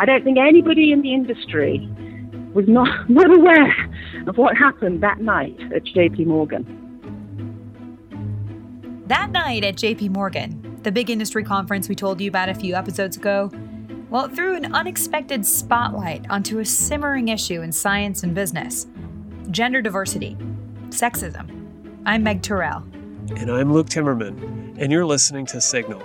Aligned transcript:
I 0.00 0.04
don't 0.04 0.22
think 0.22 0.38
anybody 0.38 0.92
in 0.92 1.02
the 1.02 1.12
industry 1.12 1.88
was 2.54 2.68
not, 2.68 3.10
not 3.10 3.30
aware 3.36 3.74
of 4.28 4.38
what 4.38 4.56
happened 4.56 5.02
that 5.02 5.20
night 5.20 5.58
at 5.74 5.82
JP 5.84 6.26
Morgan. 6.26 6.64
That 9.08 9.30
night 9.30 9.64
at 9.64 9.74
JP 9.74 10.10
Morgan, 10.10 10.78
the 10.84 10.92
big 10.92 11.10
industry 11.10 11.42
conference 11.42 11.88
we 11.88 11.96
told 11.96 12.20
you 12.20 12.28
about 12.28 12.48
a 12.48 12.54
few 12.54 12.76
episodes 12.76 13.16
ago, 13.16 13.50
well, 14.08 14.26
it 14.26 14.34
threw 14.34 14.54
an 14.54 14.72
unexpected 14.72 15.44
spotlight 15.44 16.30
onto 16.30 16.60
a 16.60 16.64
simmering 16.64 17.28
issue 17.28 17.60
in 17.62 17.72
science 17.72 18.22
and 18.22 18.34
business 18.34 18.86
gender 19.50 19.80
diversity, 19.80 20.36
sexism. 20.90 21.48
I'm 22.04 22.22
Meg 22.22 22.42
Tirrell. 22.42 22.82
And 23.40 23.50
I'm 23.50 23.72
Luke 23.72 23.88
Timmerman, 23.88 24.76
and 24.78 24.92
you're 24.92 25.06
listening 25.06 25.46
to 25.46 25.60
Signal. 25.60 26.02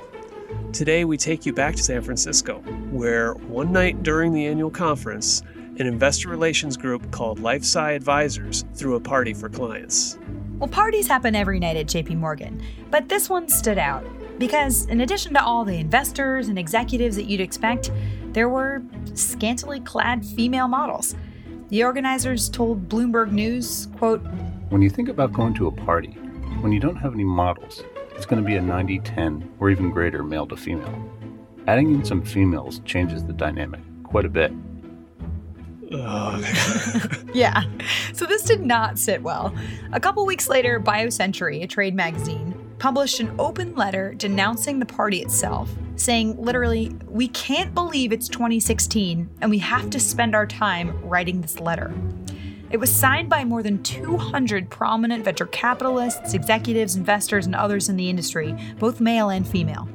Today, 0.73 1.05
we 1.05 1.17
take 1.17 1.45
you 1.45 1.54
back 1.54 1.75
to 1.75 1.83
San 1.83 2.01
Francisco, 2.01 2.59
where 2.91 3.33
one 3.36 3.71
night 3.71 4.01
during 4.04 4.33
the 4.33 4.47
annual 4.47 4.71
conference, 4.71 5.43
an 5.79 5.87
investor 5.87 6.29
relations 6.29 6.78
group 6.78 7.11
called 7.11 7.39
LifeSci 7.39 7.95
Advisors 7.95 8.65
threw 8.73 8.95
a 8.95 9.00
party 9.00 9.33
for 9.33 9.50
clients. 9.50 10.18
Well, 10.57 10.68
parties 10.68 11.07
happen 11.07 11.36
every 11.36 11.59
night 11.59 11.78
at 11.78 11.87
JP 11.87 12.18
Morgan, 12.18 12.61
but 12.89 13.09
this 13.09 13.29
one 13.29 13.50
stood 13.50 13.78
out 13.78 14.05
because, 14.39 14.86
in 14.87 15.01
addition 15.01 15.33
to 15.33 15.43
all 15.43 15.65
the 15.65 15.75
investors 15.75 16.47
and 16.47 16.57
executives 16.57 17.15
that 17.15 17.25
you'd 17.25 17.42
expect, 17.42 17.92
there 18.33 18.50
were 18.50 18.81
scantily 19.14 19.79
clad 19.79 20.25
female 20.25 20.67
models. 20.67 21.15
The 21.70 21.83
organizers 21.83 22.50
told 22.50 22.87
Bloomberg 22.89 23.31
News, 23.31 23.87
quote, 23.97 24.21
When 24.70 24.81
you 24.81 24.89
think 24.89 25.09
about 25.09 25.33
going 25.33 25.54
to 25.56 25.67
a 25.67 25.71
party, 25.71 26.11
when 26.61 26.71
you 26.71 26.79
don't 26.79 26.95
have 26.95 27.14
any 27.14 27.23
models, 27.23 27.83
it's 28.15 28.25
going 28.25 28.41
to 28.41 28.45
be 28.45 28.55
a 28.55 28.61
90 28.61 28.99
10 28.99 29.55
or 29.59 29.69
even 29.69 29.89
greater 29.89 30.23
male 30.23 30.47
to 30.47 30.55
female. 30.55 31.11
Adding 31.67 31.93
in 31.93 32.05
some 32.05 32.23
females 32.23 32.80
changes 32.86 33.23
the 33.25 33.33
dynamic 33.33 33.81
quite 34.03 34.25
a 34.25 34.30
bit. 34.30 34.52
yeah, 37.33 37.64
so 38.14 38.25
this 38.25 38.44
did 38.44 38.61
not 38.61 38.97
sit 38.97 39.22
well. 39.22 39.53
A 39.92 40.00
couple 40.00 40.25
weeks 40.25 40.47
later, 40.47 40.80
BioCentury, 40.80 41.64
a 41.64 41.67
trade 41.67 41.94
magazine, 41.94 42.53
published 42.80 43.20
an 43.20 43.33
open 43.39 43.75
letter 43.75 44.14
denouncing 44.16 44.80
the 44.80 44.86
party 44.86 45.22
itself, 45.22 45.70
saying 45.95 46.42
literally, 46.42 46.92
We 47.08 47.27
can't 47.30 47.73
believe 47.73 48.11
it's 48.11 48.27
2016 48.27 49.30
and 49.42 49.50
we 49.50 49.59
have 49.59 49.89
to 49.92 50.00
spend 50.00 50.36
our 50.36 50.48
time 50.48 51.00
writing 51.03 51.42
this 51.42 51.59
letter. 51.59 51.94
It 52.74 52.80
was 52.80 52.92
signed 52.92 53.30
by 53.30 53.46
more 53.46 53.62
than 53.62 53.84
200 53.84 54.68
prominent 54.68 55.24
venture 55.24 55.46
capitalists, 55.46 56.34
executives, 56.34 56.96
investors, 56.96 57.46
and 57.46 57.54
others 57.54 57.88
in 57.88 57.98
the 57.98 58.10
industry, 58.10 58.58
both 58.80 59.00
male 59.00 59.30
and 59.30 59.48
female. 59.48 59.88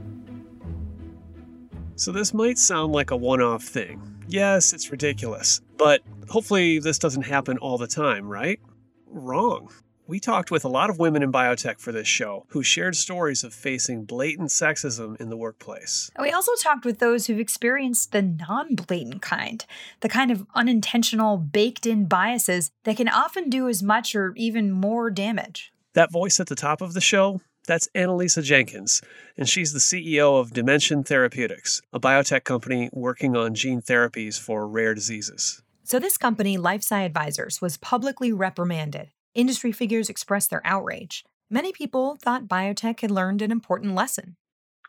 So, 1.96 2.12
this 2.12 2.32
might 2.32 2.56
sound 2.56 2.92
like 2.92 3.10
a 3.10 3.16
one 3.16 3.42
off 3.42 3.64
thing. 3.64 4.22
Yes, 4.28 4.72
it's 4.72 4.92
ridiculous, 4.92 5.60
but 5.76 6.02
hopefully 6.28 6.78
this 6.78 7.00
doesn't 7.00 7.22
happen 7.22 7.58
all 7.58 7.78
the 7.78 7.88
time, 7.88 8.28
right? 8.28 8.60
Wrong. 9.08 9.72
We 10.08 10.20
talked 10.20 10.50
with 10.50 10.64
a 10.64 10.68
lot 10.68 10.88
of 10.88 10.98
women 10.98 11.22
in 11.22 11.30
biotech 11.30 11.80
for 11.80 11.92
this 11.92 12.08
show 12.08 12.46
who 12.48 12.62
shared 12.62 12.96
stories 12.96 13.44
of 13.44 13.52
facing 13.52 14.06
blatant 14.06 14.48
sexism 14.48 15.20
in 15.20 15.28
the 15.28 15.36
workplace. 15.36 16.10
We 16.18 16.30
also 16.30 16.52
talked 16.62 16.86
with 16.86 16.98
those 16.98 17.26
who've 17.26 17.38
experienced 17.38 18.12
the 18.12 18.22
non 18.22 18.74
blatant 18.74 19.20
kind, 19.20 19.66
the 20.00 20.08
kind 20.08 20.30
of 20.30 20.46
unintentional, 20.54 21.36
baked 21.36 21.84
in 21.84 22.06
biases 22.06 22.70
that 22.84 22.96
can 22.96 23.10
often 23.10 23.50
do 23.50 23.68
as 23.68 23.82
much 23.82 24.14
or 24.14 24.32
even 24.34 24.72
more 24.72 25.10
damage. 25.10 25.74
That 25.92 26.10
voice 26.10 26.40
at 26.40 26.46
the 26.46 26.56
top 26.56 26.80
of 26.80 26.94
the 26.94 27.02
show, 27.02 27.42
that's 27.66 27.90
Annalisa 27.94 28.42
Jenkins, 28.42 29.02
and 29.36 29.46
she's 29.46 29.74
the 29.74 29.78
CEO 29.78 30.40
of 30.40 30.54
Dimension 30.54 31.04
Therapeutics, 31.04 31.82
a 31.92 32.00
biotech 32.00 32.44
company 32.44 32.88
working 32.94 33.36
on 33.36 33.54
gene 33.54 33.82
therapies 33.82 34.40
for 34.40 34.66
rare 34.66 34.94
diseases. 34.94 35.62
So, 35.84 35.98
this 35.98 36.16
company, 36.16 36.56
LifeSci 36.56 37.04
Advisors, 37.04 37.60
was 37.60 37.76
publicly 37.76 38.32
reprimanded 38.32 39.10
Industry 39.38 39.70
figures 39.70 40.10
expressed 40.10 40.50
their 40.50 40.62
outrage. 40.64 41.24
Many 41.48 41.70
people 41.70 42.16
thought 42.20 42.48
biotech 42.48 42.98
had 42.98 43.12
learned 43.12 43.40
an 43.40 43.52
important 43.52 43.94
lesson. 43.94 44.34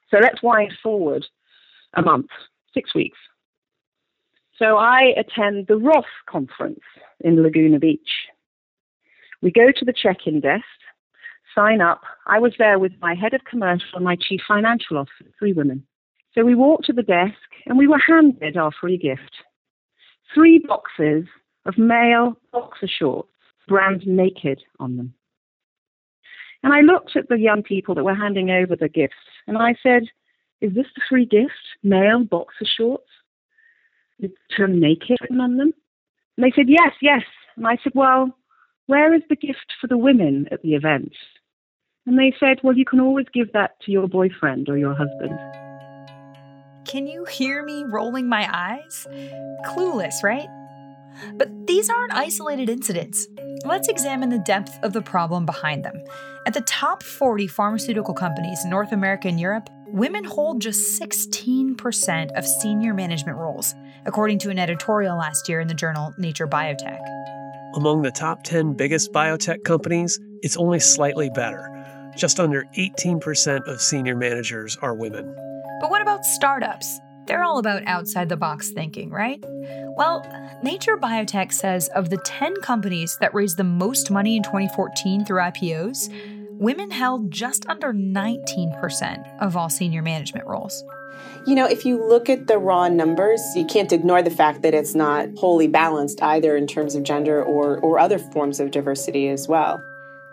So 0.10 0.18
let's 0.18 0.42
wind 0.42 0.74
forward 0.82 1.28
a 1.94 2.02
month, 2.02 2.32
six 2.74 2.96
weeks. 2.96 3.20
So 4.58 4.78
I 4.78 5.14
attend 5.16 5.68
the 5.68 5.78
Roth 5.78 6.04
conference 6.28 6.80
in 7.20 7.44
Laguna 7.44 7.78
Beach. 7.78 8.10
We 9.44 9.52
go 9.52 9.68
to 9.72 9.86
the 9.86 9.94
check 9.94 10.26
in 10.26 10.40
desk, 10.40 10.66
sign 11.54 11.80
up. 11.80 12.02
I 12.26 12.40
was 12.40 12.54
there 12.58 12.80
with 12.80 12.94
my 13.00 13.14
head 13.14 13.36
of 13.36 13.44
commercial 13.44 13.98
and 13.98 14.04
my 14.04 14.16
chief 14.16 14.42
financial 14.48 14.98
officer, 14.98 15.30
three 15.38 15.54
women. 15.54 15.86
So 16.34 16.44
we 16.44 16.56
walked 16.56 16.86
to 16.86 16.94
the 16.94 17.04
desk 17.04 17.38
and 17.68 17.78
we 17.78 17.86
were 17.86 18.02
handed 18.04 18.58
our 18.58 18.72
free 18.72 18.98
gift 18.98 19.32
three 20.34 20.58
boxes 20.58 21.26
of 21.68 21.78
male 21.78 22.36
boxer 22.52 22.88
shorts 22.88 23.30
brand 23.70 24.06
naked 24.06 24.62
on 24.80 24.98
them. 24.98 25.14
And 26.64 26.74
I 26.74 26.82
looked 26.82 27.16
at 27.16 27.30
the 27.30 27.40
young 27.40 27.64
people 27.64 27.96
that 27.96 28.04
were 28.04 28.16
handing 28.16 28.50
over 28.50 28.76
the 28.76 28.90
gifts 28.90 29.14
and 29.48 29.58
I 29.58 29.76
said, 29.82 30.04
Is 30.60 30.74
this 30.74 30.88
the 30.96 31.02
free 31.08 31.26
gift? 31.26 31.54
Male 31.84 32.26
boxer 32.26 32.66
shorts? 32.66 33.08
The 34.20 34.30
naked 34.68 35.18
on 35.32 35.56
them? 35.58 35.74
And 36.36 36.44
they 36.44 36.52
said, 36.56 36.66
Yes, 36.68 36.94
yes. 37.02 37.24
And 37.56 37.66
I 37.68 37.78
said, 37.84 37.94
Well, 37.96 38.36
where 38.88 39.14
is 39.14 39.22
the 39.30 39.36
gift 39.36 39.74
for 39.80 39.88
the 39.88 39.98
women 39.98 40.48
at 40.52 40.62
the 40.62 40.74
event? 40.74 41.14
And 42.06 42.18
they 42.18 42.34
said, 42.40 42.58
Well, 42.64 42.76
you 42.76 42.86
can 42.86 43.00
always 43.00 43.28
give 43.34 43.54
that 43.54 43.80
to 43.82 43.92
your 43.92 44.08
boyfriend 44.08 44.68
or 44.68 44.78
your 44.78 44.96
husband. 44.96 45.40
Can 46.86 47.06
you 47.06 47.24
hear 47.26 47.64
me 47.64 47.84
rolling 47.84 48.28
my 48.28 48.50
eyes? 48.52 49.08
Clueless, 49.66 50.24
right? 50.24 50.48
But 51.36 51.68
these 51.68 51.90
aren't 51.90 52.14
isolated 52.14 52.70
incidents. 52.70 53.28
Let's 53.66 53.90
examine 53.90 54.30
the 54.30 54.40
depth 54.40 54.80
of 54.84 54.94
the 54.94 55.02
problem 55.02 55.46
behind 55.46 55.84
them. 55.84 56.02
At 56.48 56.54
the 56.54 56.62
top 56.62 57.04
40 57.04 57.48
pharmaceutical 57.48 58.14
companies 58.14 58.64
in 58.64 58.70
North 58.70 58.94
America 58.94 59.28
and 59.28 59.38
Europe, 59.38 59.70
women 59.88 60.24
hold 60.24 60.62
just 60.62 61.00
16% 61.02 62.32
of 62.38 62.46
senior 62.46 62.94
management 62.94 63.38
roles, 63.38 63.76
according 64.06 64.40
to 64.40 64.50
an 64.50 64.60
editorial 64.60 65.18
last 65.18 65.50
year 65.50 65.60
in 65.60 65.68
the 65.68 65.74
journal 65.74 66.14
Nature 66.18 66.48
Biotech. 66.48 67.02
Among 67.76 68.02
the 68.02 68.12
top 68.12 68.44
10 68.44 68.76
biggest 68.76 69.12
biotech 69.12 69.66
companies, 69.66 70.18
it's 70.42 70.56
only 70.56 70.80
slightly 70.80 71.30
better. 71.30 71.68
Just 72.16 72.40
under 72.40 72.64
18% 72.78 73.68
of 73.68 73.82
senior 73.82 74.16
managers 74.16 74.78
are 74.82 74.96
women. 74.96 75.36
But 75.82 75.90
what 75.90 76.02
about 76.02 76.24
startups? 76.24 77.00
They're 77.30 77.44
all 77.44 77.60
about 77.60 77.84
outside 77.86 78.28
the 78.28 78.36
box 78.36 78.72
thinking, 78.72 79.12
right? 79.12 79.40
Well, 79.96 80.26
Nature 80.64 80.98
Biotech 80.98 81.54
says 81.54 81.88
of 81.90 82.10
the 82.10 82.18
10 82.18 82.56
companies 82.62 83.20
that 83.22 83.36
raised 83.36 83.58
the 83.58 83.64
most 83.64 84.10
money 84.10 84.36
in 84.36 84.42
2014 84.42 85.26
through 85.26 85.40
IPOs, 85.40 86.10
women 86.58 86.90
held 86.90 87.30
just 87.30 87.70
under 87.70 87.94
19% 87.94 89.42
of 89.42 89.56
all 89.56 89.70
senior 89.70 90.02
management 90.02 90.48
roles. 90.48 90.84
You 91.46 91.54
know, 91.54 91.68
if 91.68 91.86
you 91.86 92.04
look 92.04 92.30
at 92.30 92.48
the 92.48 92.58
raw 92.58 92.88
numbers, 92.88 93.42
you 93.56 93.64
can't 93.64 93.92
ignore 93.94 94.24
the 94.24 94.32
fact 94.32 94.64
that 94.64 94.74
it's 94.74 94.96
not 94.96 95.30
wholly 95.38 95.68
balanced 95.68 96.24
either 96.24 96.58
in 96.58 96.66
terms 96.66 96.96
of 96.96 97.04
gender 97.04 97.44
or, 97.44 97.78
or 97.82 98.00
other 98.00 98.18
forms 98.18 98.60
of 98.60 98.72
diversity 98.72 99.30
as 99.30 99.48
well. 99.48 99.80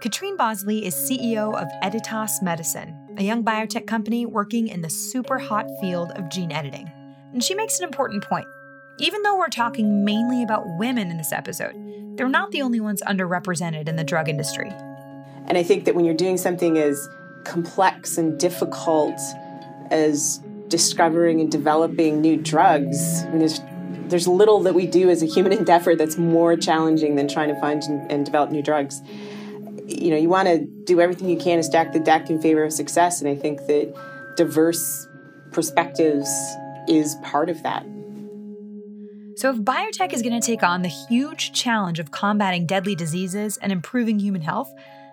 Katrine 0.00 0.36
Bosley 0.38 0.86
is 0.86 0.94
CEO 0.94 1.54
of 1.54 1.68
Editas 1.82 2.42
Medicine, 2.42 3.05
a 3.18 3.22
young 3.22 3.42
biotech 3.42 3.86
company 3.86 4.26
working 4.26 4.68
in 4.68 4.82
the 4.82 4.90
super 4.90 5.38
hot 5.38 5.66
field 5.80 6.12
of 6.12 6.28
gene 6.28 6.52
editing. 6.52 6.90
And 7.32 7.42
she 7.42 7.54
makes 7.54 7.78
an 7.78 7.84
important 7.84 8.24
point. 8.24 8.46
Even 8.98 9.22
though 9.22 9.36
we're 9.36 9.48
talking 9.48 10.04
mainly 10.04 10.42
about 10.42 10.64
women 10.78 11.10
in 11.10 11.16
this 11.16 11.32
episode, 11.32 11.74
they're 12.16 12.28
not 12.28 12.50
the 12.50 12.62
only 12.62 12.80
ones 12.80 13.02
underrepresented 13.06 13.88
in 13.88 13.96
the 13.96 14.04
drug 14.04 14.28
industry. 14.28 14.70
And 15.46 15.56
I 15.56 15.62
think 15.62 15.84
that 15.84 15.94
when 15.94 16.04
you're 16.04 16.14
doing 16.14 16.36
something 16.36 16.78
as 16.78 17.08
complex 17.44 18.18
and 18.18 18.38
difficult 18.38 19.18
as 19.90 20.40
discovering 20.68 21.40
and 21.40 21.50
developing 21.50 22.20
new 22.20 22.36
drugs, 22.36 23.22
I 23.24 23.30
mean, 23.30 23.38
there's 23.38 23.60
there's 24.08 24.28
little 24.28 24.60
that 24.60 24.74
we 24.74 24.86
do 24.86 25.10
as 25.10 25.22
a 25.22 25.26
human 25.26 25.52
endeavor 25.58 25.96
that's 25.96 26.16
more 26.16 26.56
challenging 26.56 27.16
than 27.16 27.28
trying 27.28 27.48
to 27.48 27.60
find 27.60 27.82
and, 27.82 28.10
and 28.10 28.24
develop 28.24 28.50
new 28.50 28.62
drugs 28.62 29.02
you 29.86 30.10
know, 30.10 30.16
you 30.16 30.28
want 30.28 30.48
to 30.48 30.66
do 30.84 31.00
everything 31.00 31.28
you 31.28 31.36
can 31.36 31.58
to 31.58 31.62
stack 31.62 31.92
the 31.92 32.00
deck 32.00 32.28
in 32.28 32.40
favor 32.40 32.64
of 32.64 32.72
success. 32.72 33.20
And 33.20 33.30
I 33.30 33.36
think 33.36 33.66
that 33.66 33.94
diverse 34.36 35.06
perspectives 35.52 36.28
is 36.88 37.14
part 37.22 37.48
of 37.48 37.62
that. 37.62 37.84
So, 39.36 39.50
if 39.50 39.58
biotech 39.58 40.12
is 40.12 40.22
going 40.22 40.38
to 40.38 40.44
take 40.44 40.62
on 40.62 40.82
the 40.82 40.88
huge 40.88 41.52
challenge 41.52 41.98
of 41.98 42.10
combating 42.10 42.66
deadly 42.66 42.94
diseases 42.94 43.58
and 43.58 43.70
improving 43.70 44.18
human 44.18 44.40
health, 44.40 44.72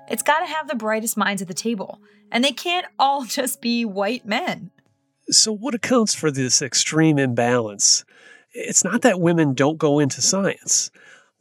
it's 0.10 0.24
got 0.24 0.40
to 0.40 0.46
have 0.46 0.68
the 0.68 0.76
brightest 0.76 1.18
minds 1.18 1.42
at 1.42 1.48
the 1.48 1.54
table. 1.54 2.00
And 2.32 2.44
they 2.44 2.52
can't 2.52 2.86
all 2.98 3.26
just 3.26 3.62
be 3.62 3.86
white 3.86 4.26
men. 4.26 4.72
So, 5.30 5.52
what 5.52 5.76
accounts 5.76 6.16
for 6.16 6.32
this 6.32 6.62
extreme 6.62 7.20
imbalance? 7.20 8.06
It's 8.54 8.84
not 8.84 9.02
that 9.02 9.20
women 9.20 9.56
don't 9.56 9.78
go 9.78 10.00
into 10.00 10.22
science 10.22 10.92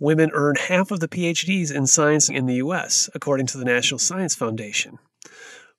women 0.02 0.32
earn 0.34 0.56
half 0.56 0.90
of 0.90 0.98
the 0.98 1.06
PhDs 1.06 1.72
in 1.72 1.86
science 1.86 2.28
in 2.28 2.46
the 2.46 2.56
US, 2.56 3.08
according 3.14 3.46
to 3.46 3.56
the 3.56 3.64
National 3.64 4.00
Science 4.00 4.34
Foundation. 4.34 4.98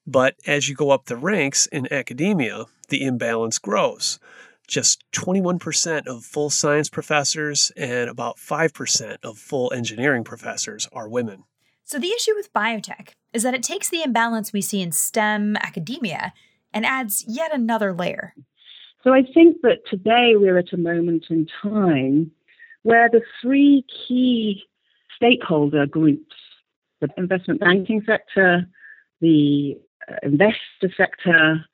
But 0.08 0.36
as 0.48 0.70
you 0.70 0.76
go 0.76 0.92
up 0.92 1.06
the 1.06 1.18
ranks 1.18 1.66
in 1.68 1.92
academia, 1.92 2.66
the 2.88 3.04
imbalance 3.04 3.60
grows. 3.60 4.20
Just 4.66 5.04
21% 5.12 6.08
of 6.08 6.24
full 6.24 6.50
science 6.50 6.90
professors 6.90 7.74
and 7.76 8.10
about 8.10 8.38
5% 8.38 9.18
of 9.24 9.38
full 9.38 9.74
engineering 9.74 10.24
professors 10.24 10.88
are 10.94 11.10
women. 11.10 11.44
So, 11.84 12.00
the 12.00 12.14
issue 12.14 12.34
with 12.34 12.54
biotech 12.54 13.10
is 13.34 13.44
that 13.44 13.54
it 13.54 13.62
takes 13.62 13.90
the 13.90 14.04
imbalance 14.04 14.54
we 14.54 14.62
see 14.62 14.82
in 14.82 14.94
STEM 14.94 15.58
academia 15.58 16.34
and 16.74 16.86
adds 16.86 17.26
yet 17.28 17.54
another 17.54 17.94
layer. 17.94 18.34
So, 19.04 19.12
I 19.14 19.24
think 19.34 19.58
that 19.64 19.80
today 19.90 20.36
we're 20.38 20.58
at 20.58 20.72
a 20.72 20.78
moment 20.78 21.26
in 21.30 21.46
time 21.62 22.32
where 22.84 23.10
the 23.10 23.22
three 23.42 23.86
key 24.08 24.64
stakeholder 25.16 25.86
groups 25.86 26.36
the 27.04 27.10
investment 27.18 27.60
banking 27.60 28.02
sector, 28.06 28.66
the 29.20 29.78
uh, 30.10 30.16
investor 30.24 30.90
sector, 30.96 31.66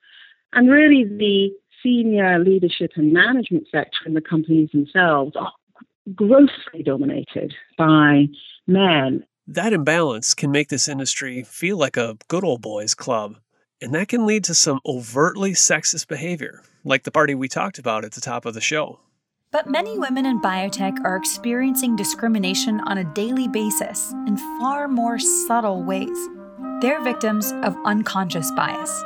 and 0.54 0.70
really 0.70 1.04
the 1.04 1.52
senior 1.84 2.40
leadership 2.40 2.92
and 2.96 3.14
management 3.14 3.68
sector 3.72 3.98
in 4.06 4.14
the 4.14 4.22
companies 4.22 4.70
themselves 4.72 5.36
are 5.36 5.52
grossly 6.16 6.84
dominated 6.84 7.54
by 7.78 8.26
men. 8.68 9.24
That 9.48 9.74
imbalance 9.74 10.34
can 10.34 10.52
make 10.52 10.70
this 10.70 10.88
industry 10.88 11.44
feel 11.44 11.78
like 11.78 11.98
a 11.98 12.18
good 12.28 12.44
old 12.44 12.62
boys 12.62 12.96
club, 12.96 13.38
and 13.82 13.94
that 13.94 14.08
can 14.08 14.26
lead 14.26 14.44
to 14.46 14.56
some 14.56 14.80
overtly 14.86 15.52
sexist 15.52 16.08
behavior, 16.08 16.62
like 16.84 17.04
the 17.04 17.12
party 17.12 17.36
we 17.36 17.48
talked 17.48 17.80
about 17.80 18.04
at 18.04 18.14
the 18.14 18.22
top 18.22 18.46
of 18.46 18.54
the 18.54 18.62
show. 18.62 19.00
But 19.52 19.68
many 19.68 19.98
women 19.98 20.28
in 20.28 20.40
biotech 20.40 21.04
are 21.04 21.16
experiencing 21.16 21.96
discrimination 21.96 22.82
on 22.82 23.00
a 23.00 23.14
daily 23.16 23.48
basis 23.48 24.12
in 24.28 24.38
far 24.60 24.88
more 24.88 25.18
subtle 25.18 25.84
ways. 25.84 26.30
They're 26.82 27.02
victims 27.04 27.52
of 27.64 27.76
unconscious 27.84 28.52
bias. 28.52 29.04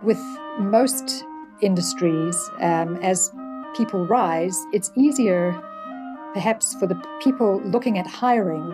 With 0.00 0.20
most 0.60 1.24
industries, 1.60 2.36
um, 2.60 2.98
as 3.02 3.32
people 3.76 4.06
rise, 4.06 4.56
it's 4.72 4.92
easier, 4.94 5.60
perhaps, 6.34 6.74
for 6.74 6.86
the 6.86 7.02
people 7.20 7.60
looking 7.64 7.98
at 7.98 8.06
hiring 8.06 8.70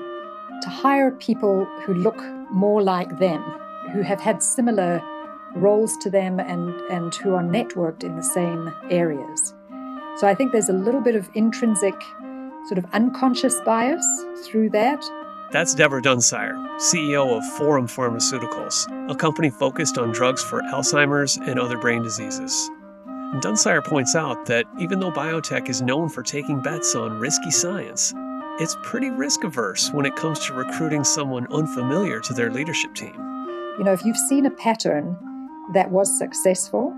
to 0.61 0.69
hire 0.69 1.13
people 1.13 1.65
who 1.87 1.95
look 1.95 2.23
more 2.51 2.83
like 2.83 3.19
them, 3.19 3.43
who 3.95 4.03
have 4.03 4.21
had 4.21 4.43
similar 4.43 5.03
roles 5.57 5.97
to 6.03 6.11
them, 6.11 6.39
and, 6.39 6.79
and 6.91 7.15
who 7.15 7.33
are 7.35 7.43
networked 7.43 8.05
in 8.05 8.17
the 8.17 8.23
same 8.23 8.71
areas. 8.91 9.54
So 10.17 10.29
I 10.29 10.35
think 10.35 10.53
there's 10.53 10.69
a 10.69 10.75
little 10.75 11.01
bit 11.01 11.17
of 11.17 11.29
intrinsic, 11.35 11.95
sort 12.69 12.79
of 12.79 12.87
unconscious 12.93 13.61
bias 13.65 14.07
through 14.45 14.71
that. 14.71 15.05
That's 15.51 15.75
Deborah 15.75 16.03
Dunsire, 16.03 16.55
CEO 16.79 17.37
of 17.37 17.45
Forum 17.57 17.89
Pharmaceuticals, 17.89 19.11
a 19.11 19.15
company 19.17 19.51
focused 19.51 19.99
on 19.99 20.13
drugs 20.13 20.43
for 20.43 20.63
Alzheimer's 20.63 21.37
and 21.37 21.59
other 21.59 21.79
brain 21.79 22.03
diseases. 22.03 22.71
And 23.07 23.43
Dunsire 23.43 23.83
points 23.85 24.15
out 24.15 24.47
that 24.47 24.67
even 24.79 25.01
though 25.01 25.11
biotech 25.11 25.69
is 25.69 25.83
known 25.83 26.09
for 26.09 26.23
taking 26.23 26.63
bets 26.63 26.95
on 26.95 27.19
risky 27.19 27.51
science, 27.51 28.15
it's 28.61 28.77
pretty 28.85 29.11
risk 29.11 29.43
averse 29.43 29.91
when 29.91 30.07
it 30.07 30.15
comes 30.15 30.47
to 30.47 30.55
recruiting 30.55 31.03
someone 31.03 31.49
unfamiliar 31.53 32.21
to 32.21 32.33
their 32.33 32.53
leadership 32.53 32.95
team. 32.95 33.15
You 33.79 33.83
know, 33.83 33.93
if 33.93 34.05
you've 34.05 34.17
seen 34.17 34.47
a 34.47 34.51
pattern 34.51 35.17
that 35.73 35.91
was 35.91 36.17
successful, 36.17 36.94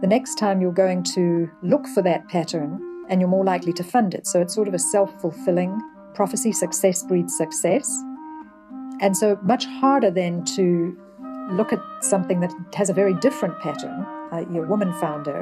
the 0.00 0.06
next 0.06 0.36
time 0.36 0.60
you're 0.60 0.72
going 0.72 1.02
to 1.02 1.50
look 1.62 1.86
for 1.88 2.02
that 2.02 2.28
pattern 2.28 2.80
and 3.08 3.20
you're 3.20 3.28
more 3.28 3.44
likely 3.44 3.72
to 3.74 3.84
fund 3.84 4.14
it. 4.14 4.26
So 4.26 4.40
it's 4.40 4.54
sort 4.54 4.68
of 4.68 4.74
a 4.74 4.78
self 4.78 5.20
fulfilling 5.20 5.80
prophecy 6.14 6.52
success 6.52 7.02
breeds 7.02 7.36
success. 7.36 7.90
And 9.00 9.16
so 9.16 9.38
much 9.42 9.66
harder 9.66 10.10
then 10.10 10.44
to 10.56 10.96
look 11.50 11.72
at 11.72 11.80
something 12.00 12.40
that 12.40 12.52
has 12.74 12.88
a 12.88 12.94
very 12.94 13.14
different 13.14 13.58
pattern, 13.60 14.06
uh, 14.32 14.44
your 14.50 14.66
woman 14.66 14.92
founder, 14.94 15.40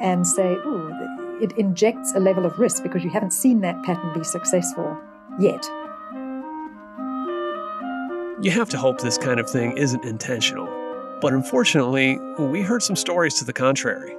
and 0.00 0.26
say, 0.26 0.56
oh, 0.64 1.38
it 1.40 1.52
injects 1.52 2.12
a 2.14 2.20
level 2.20 2.44
of 2.44 2.58
risk 2.58 2.82
because 2.82 3.04
you 3.04 3.10
haven't 3.10 3.32
seen 3.32 3.60
that 3.60 3.82
pattern 3.84 4.12
be 4.12 4.24
successful 4.24 4.98
yet. 5.38 5.64
You 8.42 8.50
have 8.50 8.68
to 8.70 8.78
hope 8.78 9.00
this 9.00 9.16
kind 9.16 9.40
of 9.40 9.48
thing 9.48 9.76
isn't 9.78 10.04
intentional. 10.04 10.83
But 11.20 11.32
unfortunately, 11.32 12.18
we 12.38 12.62
heard 12.62 12.82
some 12.82 12.96
stories 12.96 13.34
to 13.34 13.44
the 13.44 13.52
contrary. 13.52 14.14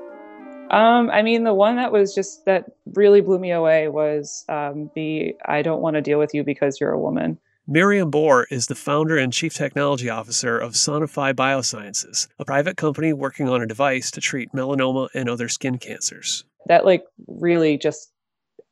Um, 0.71 1.11
I 1.11 1.21
mean, 1.21 1.43
the 1.43 1.53
one 1.53 1.75
that 1.75 1.91
was 1.91 2.15
just 2.15 2.45
that 2.45 2.65
really 2.93 3.21
blew 3.21 3.37
me 3.37 3.51
away 3.51 3.87
was 3.87 4.43
um, 4.49 4.89
the 4.95 5.35
I 5.45 5.61
don't 5.61 5.81
want 5.81 5.95
to 5.95 6.01
deal 6.01 6.17
with 6.17 6.33
you 6.33 6.43
because 6.43 6.79
you're 6.79 6.91
a 6.91 6.99
woman. 6.99 7.37
Miriam 7.67 8.11
Bohr 8.11 8.45
is 8.51 8.67
the 8.67 8.75
founder 8.75 9.17
and 9.17 9.33
chief 9.33 9.53
technology 9.53 10.09
officer 10.09 10.57
of 10.57 10.73
Sonify 10.73 11.33
Biosciences, 11.33 12.27
a 12.37 12.45
private 12.45 12.77
company 12.77 13.11
working 13.11 13.49
on 13.49 13.61
a 13.61 13.67
device 13.67 14.11
to 14.11 14.21
treat 14.21 14.51
melanoma 14.53 15.09
and 15.15 15.29
other 15.29 15.49
skin 15.49 15.77
cancers. 15.77 16.45
That 16.67 16.85
like 16.85 17.03
really 17.27 17.77
just 17.77 18.11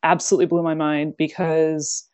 absolutely 0.03 0.45
blew 0.47 0.61
my 0.61 0.75
mind 0.75 1.15
because 1.17 2.07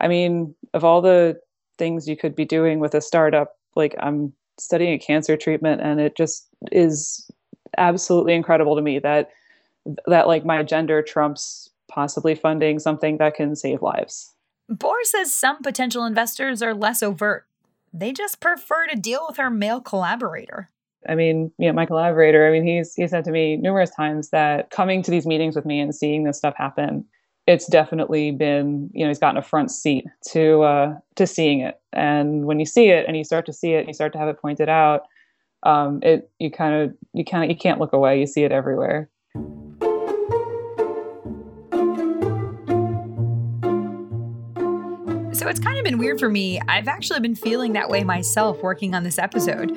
I 0.00 0.08
mean, 0.08 0.54
of 0.74 0.84
all 0.84 1.00
the 1.00 1.38
things 1.78 2.08
you 2.08 2.16
could 2.16 2.34
be 2.34 2.44
doing 2.44 2.80
with 2.80 2.94
a 2.94 3.00
startup, 3.00 3.52
like 3.76 3.94
I'm 4.00 4.32
studying 4.58 4.92
a 4.92 4.98
cancer 4.98 5.36
treatment 5.36 5.80
and 5.80 6.00
it 6.00 6.16
just 6.16 6.46
is 6.70 7.30
absolutely 7.78 8.34
incredible 8.34 8.76
to 8.76 8.82
me 8.82 8.98
that 8.98 9.30
that 10.06 10.26
like 10.26 10.44
my 10.44 10.62
gender 10.62 11.02
trumps 11.02 11.70
possibly 11.88 12.34
funding 12.34 12.78
something 12.78 13.18
that 13.18 13.34
can 13.34 13.56
save 13.56 13.82
lives. 13.82 14.32
Bohr 14.70 15.02
says 15.02 15.34
some 15.34 15.60
potential 15.62 16.04
investors 16.04 16.62
are 16.62 16.74
less 16.74 17.02
overt. 17.02 17.46
They 17.92 18.12
just 18.12 18.40
prefer 18.40 18.86
to 18.86 18.96
deal 18.96 19.26
with 19.28 19.36
her 19.36 19.50
male 19.50 19.80
collaborator. 19.80 20.70
I 21.08 21.14
mean, 21.14 21.50
you 21.58 21.66
know, 21.66 21.72
my 21.72 21.84
collaborator, 21.84 22.46
I 22.46 22.52
mean, 22.52 22.64
he's 22.64 22.94
he 22.94 23.06
said 23.08 23.24
to 23.24 23.32
me 23.32 23.56
numerous 23.56 23.90
times 23.90 24.30
that 24.30 24.70
coming 24.70 25.02
to 25.02 25.10
these 25.10 25.26
meetings 25.26 25.56
with 25.56 25.66
me 25.66 25.80
and 25.80 25.94
seeing 25.94 26.24
this 26.24 26.38
stuff 26.38 26.54
happen 26.56 27.04
it's 27.46 27.66
definitely 27.66 28.30
been 28.30 28.88
you 28.92 29.04
know 29.04 29.08
he's 29.08 29.18
gotten 29.18 29.36
a 29.36 29.42
front 29.42 29.70
seat 29.70 30.06
to 30.30 30.62
uh, 30.62 30.94
to 31.16 31.26
seeing 31.26 31.60
it. 31.60 31.80
And 31.92 32.46
when 32.46 32.60
you 32.60 32.66
see 32.66 32.88
it 32.88 33.06
and 33.06 33.16
you 33.16 33.24
start 33.24 33.46
to 33.46 33.52
see 33.52 33.72
it 33.72 33.80
and 33.80 33.88
you 33.88 33.94
start 33.94 34.12
to 34.12 34.18
have 34.18 34.28
it 34.28 34.40
pointed 34.40 34.68
out 34.68 35.02
um, 35.64 36.00
it 36.02 36.30
you 36.38 36.50
kind 36.50 36.74
of 36.74 36.94
you 37.12 37.24
kind 37.24 37.44
of 37.44 37.50
you 37.50 37.56
can't 37.56 37.80
look 37.80 37.92
away. 37.92 38.18
You 38.20 38.26
see 38.26 38.44
it 38.44 38.52
everywhere. 38.52 39.08
So 45.34 45.48
it's 45.48 45.58
kind 45.58 45.78
of 45.78 45.84
been 45.84 45.98
weird 45.98 46.20
for 46.20 46.28
me. 46.28 46.60
I've 46.68 46.86
actually 46.86 47.20
been 47.20 47.34
feeling 47.34 47.72
that 47.72 47.88
way 47.88 48.04
myself 48.04 48.62
working 48.62 48.94
on 48.94 49.02
this 49.02 49.18
episode 49.18 49.76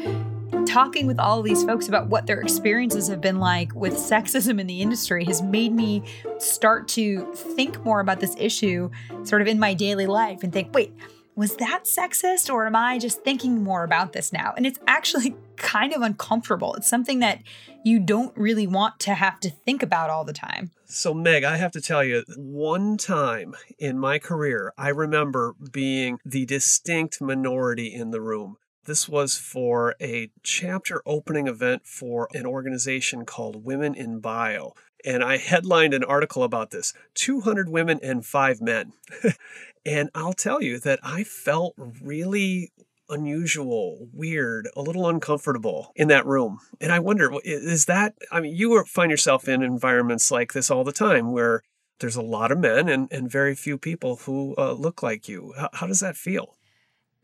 talking 0.76 1.08
with 1.08 1.22
all 1.22 1.40
of 1.40 1.46
these 1.46 1.64
folks 1.64 1.88
about 1.88 2.10
what 2.10 2.28
their 2.28 2.42
experiences 2.42 3.08
have 3.08 3.22
been 3.22 3.40
like 3.40 3.74
with 3.76 3.94
sexism 3.94 4.60
in 4.60 4.68
the 4.68 4.82
industry 4.82 5.24
has 5.24 5.42
made 5.42 5.72
me 5.72 6.04
start 6.38 6.86
to 6.86 7.32
think 7.34 7.82
more 7.86 8.02
about 8.02 8.20
this 8.20 8.36
issue 8.38 8.90
sort 9.24 9.42
of 9.42 9.48
in 9.48 9.58
my 9.58 9.74
daily 9.74 10.06
life 10.06 10.44
and 10.44 10.52
think, 10.52 10.74
wait, 10.74 10.94
was 11.34 11.56
that 11.56 11.86
sexist 11.86 12.54
or 12.54 12.66
am 12.66 12.76
I 12.76 13.00
just 13.00 13.24
thinking 13.24 13.64
more 13.64 13.86
about 13.86 14.12
this 14.12 14.34
now? 14.34 14.54
And 14.58 14.66
it's 14.66 14.78
actually 14.86 15.38
kind 15.56 15.94
of 15.94 16.02
uncomfortable. 16.02 16.74
It's 16.74 16.90
something 16.90 17.20
that 17.20 17.40
you 17.86 17.98
don't 17.98 18.36
really 18.36 18.68
want 18.68 19.00
to 19.00 19.14
have 19.14 19.40
to 19.42 19.50
think 19.50 19.82
about 19.82 20.10
all 20.10 20.26
the 20.26 20.34
time. 20.34 20.72
So, 20.84 21.14
Meg, 21.14 21.46
I 21.46 21.56
have 21.56 21.72
to 21.72 21.82
tell 21.82 22.04
you, 22.04 22.26
one 22.36 22.98
time 22.98 23.56
in 23.80 23.98
my 23.98 24.20
career, 24.20 24.74
I 24.78 24.90
remember 24.90 25.56
being 25.72 26.20
the 26.26 26.46
distinct 26.46 27.22
minority 27.22 27.94
in 27.94 28.12
the 28.12 28.20
room. 28.20 28.58
This 28.86 29.10
was 29.10 29.36
for 29.36 29.96
a 30.00 30.30
chapter 30.44 31.02
opening 31.08 31.48
event 31.48 31.88
for 31.88 32.30
an 32.36 32.46
organization 32.46 33.26
called 33.26 33.66
Women 33.66 33.96
in 33.96 34.20
Bio. 34.20 34.74
And 35.04 35.24
I 35.24 35.38
headlined 35.38 35.96
an 35.96 36.04
article 36.04 36.44
about 36.44 36.70
this 36.70 36.94
200 37.16 37.68
women 37.68 38.00
and 38.04 38.24
five 38.24 38.62
men. 38.62 38.94
and 39.86 40.10
I'll 40.14 40.34
tell 40.34 40.62
you 40.62 40.80
that 40.80 41.00
I 41.02 41.24
felt 41.24 41.74
really 42.02 42.72
unusual, 43.10 44.08
weird, 44.14 44.70
a 44.76 44.82
little 44.82 45.08
uncomfortable 45.08 45.92
in 45.96 46.08
that 46.10 46.26
room. 46.26 46.60
And 46.80 46.92
I 46.92 47.00
wonder, 47.00 47.32
is 47.44 47.86
that, 47.86 48.14
I 48.32 48.40
mean, 48.40 48.56
you 48.56 48.84
find 48.86 49.10
yourself 49.10 49.48
in 49.48 49.64
environments 49.64 50.30
like 50.30 50.54
this 50.54 50.70
all 50.70 50.84
the 50.84 50.92
time 50.92 51.32
where 51.32 51.64
there's 52.00 52.16
a 52.16 52.22
lot 52.22 52.52
of 52.52 52.60
men 52.60 52.88
and, 52.88 53.08
and 53.12 53.32
very 53.32 53.56
few 53.56 53.80
people 53.80 54.18
who 54.18 54.54
uh, 54.58 54.74
look 54.74 55.02
like 55.02 55.28
you. 55.28 55.54
How, 55.58 55.70
how 55.74 55.88
does 55.88 56.02
that 56.02 56.18
feel? 56.18 56.56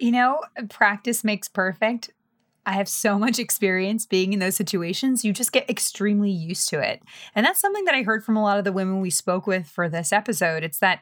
You 0.01 0.11
know, 0.11 0.41
practice 0.67 1.23
makes 1.23 1.47
perfect. 1.47 2.09
I 2.65 2.73
have 2.73 2.89
so 2.89 3.19
much 3.19 3.37
experience 3.37 4.07
being 4.07 4.33
in 4.33 4.39
those 4.39 4.55
situations. 4.55 5.23
You 5.23 5.31
just 5.31 5.51
get 5.51 5.69
extremely 5.69 6.31
used 6.31 6.69
to 6.69 6.79
it. 6.79 7.03
And 7.35 7.45
that's 7.45 7.61
something 7.61 7.85
that 7.85 7.93
I 7.93 8.01
heard 8.01 8.25
from 8.25 8.35
a 8.35 8.41
lot 8.41 8.57
of 8.57 8.63
the 8.63 8.71
women 8.71 8.99
we 8.99 9.11
spoke 9.11 9.45
with 9.45 9.67
for 9.67 9.87
this 9.87 10.11
episode. 10.11 10.63
It's 10.63 10.79
that 10.79 11.01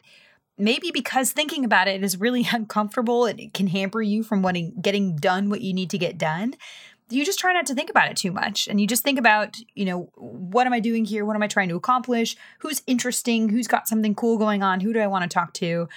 maybe 0.57 0.91
because 0.91 1.31
thinking 1.31 1.63
about 1.63 1.87
it 1.87 2.03
is 2.03 2.19
really 2.19 2.45
uncomfortable 2.53 3.25
and 3.25 3.39
it 3.39 3.53
can 3.53 3.67
hamper 3.67 4.01
you 4.01 4.21
from 4.21 4.41
wanting 4.41 4.73
getting 4.81 5.15
done 5.15 5.49
what 5.49 5.61
you 5.61 5.73
need 5.73 5.89
to 5.91 5.97
get 5.97 6.17
done. 6.17 6.55
You 7.09 7.23
just 7.23 7.39
try 7.39 7.53
not 7.53 7.65
to 7.67 7.75
think 7.75 7.89
about 7.89 8.11
it 8.11 8.17
too 8.17 8.33
much. 8.33 8.67
And 8.67 8.81
you 8.81 8.85
just 8.85 9.03
think 9.03 9.17
about, 9.17 9.57
you 9.75 9.85
know, 9.85 10.11
what 10.15 10.67
am 10.67 10.73
I 10.73 10.81
doing 10.81 11.05
here? 11.05 11.23
What 11.23 11.37
am 11.37 11.41
I 11.41 11.47
trying 11.47 11.69
to 11.69 11.75
accomplish? 11.77 12.35
Who's 12.59 12.83
interesting? 12.85 13.47
Who's 13.47 13.67
got 13.67 13.87
something 13.87 14.13
cool 14.13 14.37
going 14.37 14.61
on? 14.61 14.81
Who 14.81 14.91
do 14.91 14.99
I 14.99 15.07
want 15.07 15.23
to 15.23 15.33
talk 15.33 15.53
to? 15.53 15.87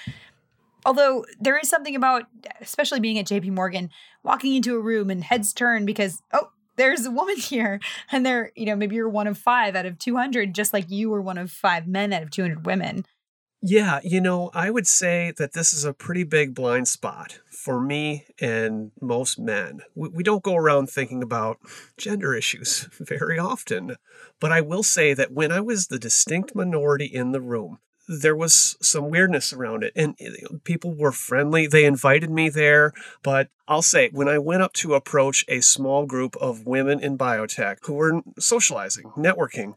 Although 0.84 1.24
there 1.40 1.58
is 1.58 1.68
something 1.68 1.94
about, 1.94 2.24
especially 2.60 3.00
being 3.00 3.18
at 3.18 3.26
JP 3.26 3.50
Morgan, 3.52 3.90
walking 4.22 4.54
into 4.54 4.76
a 4.76 4.80
room 4.80 5.10
and 5.10 5.22
heads 5.24 5.52
turn 5.52 5.86
because, 5.86 6.22
oh, 6.32 6.50
there's 6.76 7.06
a 7.06 7.10
woman 7.10 7.36
here 7.38 7.80
and 8.10 8.24
they're, 8.24 8.52
you 8.56 8.66
know, 8.66 8.76
maybe 8.76 8.96
you're 8.96 9.08
one 9.08 9.26
of 9.26 9.38
five 9.38 9.76
out 9.76 9.86
of 9.86 9.98
200, 9.98 10.54
just 10.54 10.72
like 10.72 10.90
you 10.90 11.10
were 11.10 11.22
one 11.22 11.38
of 11.38 11.50
five 11.50 11.86
men 11.86 12.12
out 12.12 12.22
of 12.22 12.30
200 12.30 12.66
women. 12.66 13.04
Yeah, 13.64 14.00
you 14.02 14.20
know, 14.20 14.50
I 14.54 14.70
would 14.70 14.88
say 14.88 15.32
that 15.38 15.52
this 15.52 15.72
is 15.72 15.84
a 15.84 15.92
pretty 15.92 16.24
big 16.24 16.52
blind 16.52 16.88
spot 16.88 17.38
for 17.48 17.80
me 17.80 18.26
and 18.40 18.90
most 19.00 19.38
men. 19.38 19.82
We, 19.94 20.08
we, 20.08 20.22
don't 20.24 20.42
go 20.42 20.56
around 20.56 20.90
thinking 20.90 21.22
about 21.22 21.58
gender 21.96 22.34
issues 22.34 22.88
very 22.98 23.38
often. 23.38 23.98
But 24.40 24.50
I 24.50 24.62
will 24.62 24.82
say 24.82 25.14
that 25.14 25.30
when 25.30 25.52
I 25.52 25.60
was 25.60 25.86
the 25.86 26.00
distinct 26.00 26.56
minority 26.56 27.04
in 27.04 27.30
the 27.30 27.40
room, 27.40 27.78
there 28.08 28.36
was 28.36 28.76
some 28.80 29.10
weirdness 29.10 29.52
around 29.52 29.84
it 29.84 29.92
and 29.94 30.16
people 30.64 30.94
were 30.94 31.12
friendly 31.12 31.66
they 31.66 31.84
invited 31.84 32.30
me 32.30 32.48
there 32.48 32.92
but 33.22 33.48
i'll 33.68 33.82
say 33.82 34.08
when 34.12 34.28
i 34.28 34.38
went 34.38 34.62
up 34.62 34.72
to 34.72 34.94
approach 34.94 35.44
a 35.48 35.60
small 35.60 36.04
group 36.04 36.36
of 36.36 36.66
women 36.66 36.98
in 37.00 37.16
biotech 37.16 37.78
who 37.82 37.94
were 37.94 38.22
socializing 38.38 39.10
networking 39.16 39.74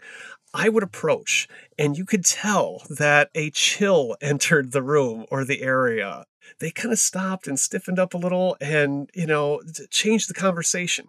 I 0.58 0.70
would 0.70 0.84
approach, 0.84 1.50
and 1.78 1.98
you 1.98 2.06
could 2.06 2.24
tell 2.24 2.82
that 2.90 3.30
a 3.36 3.50
chill 3.50 4.16
entered 4.22 4.72
the 4.72 4.82
room 4.82 5.26
or 5.30 5.44
the 5.44 5.62
area. 5.62 6.26
They 6.60 6.72
kind 6.72 6.92
of 6.92 7.00
stopped 7.00 7.48
and 7.48 7.60
stiffened 7.60 8.00
up 8.00 8.14
a 8.14 8.18
little 8.18 8.58
and, 8.62 9.10
you 9.14 9.28
know, 9.28 9.62
changed 9.90 10.30
the 10.30 10.34
conversation. 10.34 11.08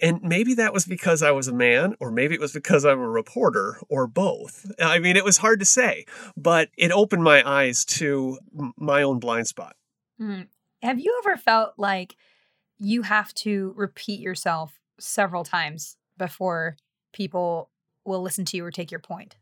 And 0.00 0.22
maybe 0.22 0.54
that 0.54 0.72
was 0.72 0.84
because 0.84 1.22
I 1.22 1.30
was 1.30 1.48
a 1.48 1.52
man, 1.52 1.94
or 2.00 2.10
maybe 2.10 2.34
it 2.34 2.40
was 2.40 2.52
because 2.52 2.84
I'm 2.84 3.00
a 3.00 3.08
reporter, 3.08 3.78
or 3.88 4.06
both. 4.06 4.70
I 4.80 4.98
mean, 4.98 5.16
it 5.16 5.24
was 5.24 5.38
hard 5.38 5.60
to 5.60 5.66
say, 5.66 6.04
but 6.36 6.68
it 6.76 6.92
opened 6.92 7.24
my 7.24 7.48
eyes 7.48 7.84
to 7.86 8.38
my 8.76 9.02
own 9.02 9.18
blind 9.18 9.46
spot. 9.46 9.76
Mm. 10.20 10.48
Have 10.82 10.98
you 10.98 11.20
ever 11.24 11.36
felt 11.36 11.74
like 11.76 12.16
you 12.78 13.02
have 13.02 13.32
to 13.34 13.72
repeat 13.76 14.20
yourself 14.20 14.80
several 14.98 15.44
times 15.44 15.96
before 16.18 16.76
people 17.12 17.70
will 18.04 18.22
listen 18.22 18.44
to 18.46 18.56
you 18.56 18.64
or 18.64 18.70
take 18.70 18.90
your 18.90 19.00
point. 19.00 19.36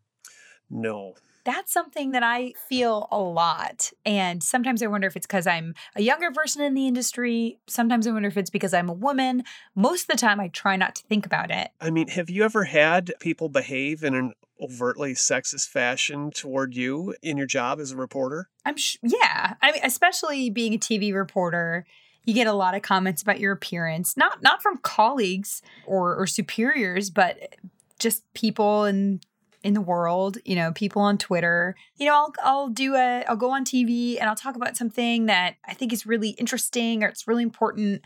No. 0.68 1.14
That's 1.44 1.72
something 1.72 2.12
that 2.12 2.22
I 2.22 2.52
feel 2.68 3.08
a 3.10 3.18
lot. 3.18 3.90
And 4.04 4.42
sometimes 4.42 4.82
I 4.82 4.86
wonder 4.86 5.06
if 5.06 5.16
it's 5.16 5.26
because 5.26 5.46
I'm 5.46 5.74
a 5.96 6.02
younger 6.02 6.30
person 6.30 6.62
in 6.62 6.74
the 6.74 6.86
industry. 6.86 7.58
Sometimes 7.66 8.06
I 8.06 8.12
wonder 8.12 8.28
if 8.28 8.36
it's 8.36 8.50
because 8.50 8.74
I'm 8.74 8.88
a 8.88 8.94
woman. 8.94 9.44
Most 9.74 10.02
of 10.02 10.08
the 10.08 10.16
time, 10.16 10.40
I 10.40 10.48
try 10.48 10.76
not 10.76 10.94
to 10.96 11.02
think 11.04 11.26
about 11.26 11.50
it. 11.50 11.70
I 11.80 11.90
mean, 11.90 12.08
have 12.08 12.30
you 12.30 12.44
ever 12.44 12.64
had 12.64 13.12
people 13.20 13.48
behave 13.48 14.02
in 14.04 14.14
an 14.14 14.34
overtly 14.60 15.14
sexist 15.14 15.68
fashion 15.68 16.30
toward 16.30 16.74
you 16.74 17.14
in 17.22 17.36
your 17.36 17.46
job 17.46 17.80
as 17.80 17.92
a 17.92 17.96
reporter? 17.96 18.48
I'm 18.64 18.76
sh- 18.76 18.98
yeah. 19.02 19.54
I 19.62 19.72
mean, 19.72 19.80
especially 19.84 20.50
being 20.50 20.74
a 20.74 20.78
TV 20.78 21.14
reporter, 21.14 21.86
you 22.24 22.34
get 22.34 22.46
a 22.46 22.52
lot 22.52 22.74
of 22.74 22.82
comments 22.82 23.22
about 23.22 23.40
your 23.40 23.52
appearance, 23.52 24.16
not 24.16 24.42
not 24.42 24.62
from 24.62 24.78
colleagues 24.78 25.62
or, 25.86 26.14
or 26.14 26.26
superiors, 26.26 27.10
but 27.10 27.56
just 27.98 28.30
people 28.34 28.84
in 28.84 29.20
in 29.62 29.74
the 29.74 29.80
world, 29.80 30.38
you 30.44 30.56
know, 30.56 30.72
people 30.72 31.02
on 31.02 31.18
Twitter. 31.18 31.76
You 31.96 32.06
know, 32.06 32.14
I'll 32.14 32.32
I'll 32.42 32.68
do 32.68 32.94
a 32.94 33.24
I'll 33.28 33.36
go 33.36 33.50
on 33.50 33.64
TV 33.64 34.18
and 34.18 34.28
I'll 34.28 34.36
talk 34.36 34.56
about 34.56 34.76
something 34.76 35.26
that 35.26 35.56
I 35.66 35.74
think 35.74 35.92
is 35.92 36.06
really 36.06 36.30
interesting 36.30 37.04
or 37.04 37.08
it's 37.08 37.28
really 37.28 37.42
important. 37.42 38.02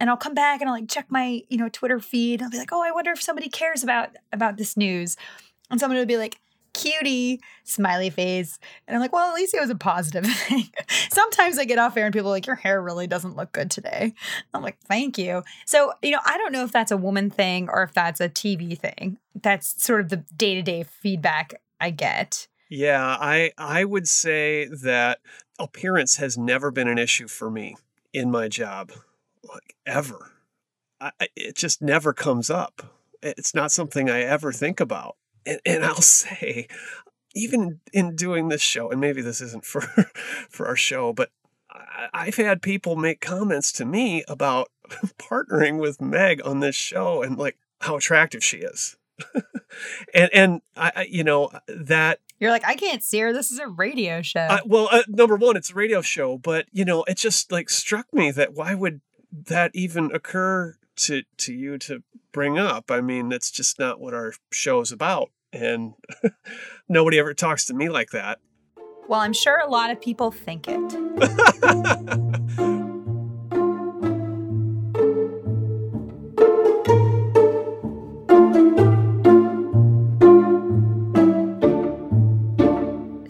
And 0.00 0.10
I'll 0.10 0.16
come 0.16 0.34
back 0.34 0.60
and 0.60 0.68
I'll 0.68 0.76
like 0.76 0.88
check 0.88 1.06
my, 1.10 1.42
you 1.48 1.58
know, 1.58 1.68
Twitter 1.68 2.00
feed. 2.00 2.42
I'll 2.42 2.50
be 2.50 2.58
like, 2.58 2.72
"Oh, 2.72 2.82
I 2.82 2.90
wonder 2.92 3.12
if 3.12 3.22
somebody 3.22 3.48
cares 3.48 3.82
about 3.82 4.10
about 4.32 4.56
this 4.56 4.76
news." 4.76 5.16
And 5.70 5.80
someone 5.80 5.98
would 5.98 6.08
be 6.08 6.18
like, 6.18 6.38
cutie 6.72 7.40
smiley 7.64 8.10
face. 8.10 8.58
And 8.86 8.94
i'm 8.94 9.00
like 9.00 9.12
well 9.12 9.28
at 9.28 9.34
least 9.34 9.54
it 9.54 9.60
was 9.60 9.70
a 9.70 9.74
positive 9.74 10.26
thing. 10.48 10.70
Sometimes 11.10 11.58
i 11.58 11.64
get 11.64 11.78
off 11.78 11.96
air 11.96 12.06
and 12.06 12.12
people 12.12 12.28
are 12.28 12.32
like 12.32 12.46
your 12.46 12.56
hair 12.56 12.82
really 12.82 13.06
doesn't 13.06 13.36
look 13.36 13.52
good 13.52 13.70
today. 13.70 14.14
I'm 14.54 14.62
like 14.62 14.78
thank 14.80 15.18
you. 15.18 15.42
So 15.66 15.92
you 16.02 16.10
know 16.10 16.20
i 16.24 16.36
don't 16.38 16.52
know 16.52 16.64
if 16.64 16.72
that's 16.72 16.92
a 16.92 16.96
woman 16.96 17.30
thing 17.30 17.68
or 17.68 17.82
if 17.82 17.92
that's 17.92 18.20
a 18.20 18.28
tv 18.28 18.78
thing. 18.78 19.18
That's 19.34 19.82
sort 19.82 20.00
of 20.00 20.08
the 20.08 20.24
day-to-day 20.36 20.84
feedback 20.84 21.54
i 21.80 21.90
get. 21.90 22.48
Yeah 22.68 23.16
i 23.20 23.52
i 23.58 23.84
would 23.84 24.08
say 24.08 24.66
that 24.66 25.20
appearance 25.58 26.16
has 26.16 26.36
never 26.38 26.70
been 26.70 26.88
an 26.88 26.98
issue 26.98 27.28
for 27.28 27.50
me 27.50 27.76
in 28.12 28.30
my 28.30 28.48
job 28.48 28.92
like 29.42 29.76
ever. 29.86 30.32
I, 31.00 31.10
it 31.34 31.56
just 31.56 31.82
never 31.82 32.12
comes 32.12 32.48
up. 32.48 32.94
It's 33.22 33.54
not 33.54 33.72
something 33.72 34.08
i 34.08 34.20
ever 34.20 34.52
think 34.52 34.78
about 34.80 35.16
and, 35.46 35.60
and 35.64 35.84
I'll 35.84 35.94
say, 36.00 36.68
even 37.34 37.80
in 37.92 38.16
doing 38.16 38.48
this 38.48 38.62
show, 38.62 38.90
and 38.90 39.00
maybe 39.00 39.22
this 39.22 39.40
isn't 39.40 39.64
for 39.64 39.80
for 40.50 40.66
our 40.66 40.76
show, 40.76 41.12
but 41.12 41.30
I've 42.12 42.36
had 42.36 42.62
people 42.62 42.96
make 42.96 43.20
comments 43.20 43.72
to 43.72 43.84
me 43.84 44.24
about 44.28 44.70
partnering 45.18 45.78
with 45.78 46.00
Meg 46.00 46.42
on 46.44 46.60
this 46.60 46.74
show 46.74 47.22
and 47.22 47.38
like 47.38 47.56
how 47.80 47.96
attractive 47.96 48.44
she 48.44 48.58
is. 48.58 48.96
and 50.14 50.30
and 50.32 50.62
I, 50.76 51.06
you 51.08 51.24
know 51.24 51.50
that 51.68 52.20
you're 52.40 52.50
like 52.50 52.66
I 52.66 52.74
can't 52.74 53.02
see 53.02 53.20
her. 53.20 53.32
This 53.32 53.50
is 53.50 53.58
a 53.58 53.68
radio 53.68 54.20
show. 54.22 54.40
I, 54.40 54.60
well, 54.64 54.88
uh, 54.90 55.02
number 55.08 55.36
one, 55.36 55.56
it's 55.56 55.70
a 55.70 55.74
radio 55.74 56.02
show, 56.02 56.38
but 56.38 56.66
you 56.72 56.84
know 56.84 57.04
it 57.04 57.16
just 57.16 57.52
like 57.52 57.70
struck 57.70 58.12
me 58.12 58.30
that 58.32 58.54
why 58.54 58.74
would 58.74 59.00
that 59.30 59.70
even 59.74 60.10
occur 60.12 60.76
to 60.96 61.22
to 61.38 61.52
you 61.52 61.78
to 61.78 62.02
bring 62.32 62.58
up. 62.58 62.90
I 62.90 63.00
mean, 63.00 63.28
that's 63.28 63.50
just 63.50 63.78
not 63.78 64.00
what 64.00 64.14
our 64.14 64.32
show 64.52 64.80
is 64.80 64.92
about, 64.92 65.30
and 65.52 65.94
nobody 66.88 67.18
ever 67.18 67.34
talks 67.34 67.66
to 67.66 67.74
me 67.74 67.88
like 67.88 68.10
that. 68.10 68.38
Well, 69.08 69.20
I'm 69.20 69.32
sure 69.32 69.58
a 69.58 69.68
lot 69.68 69.90
of 69.90 70.00
people 70.00 70.30
think 70.30 70.66
it. 70.68 70.78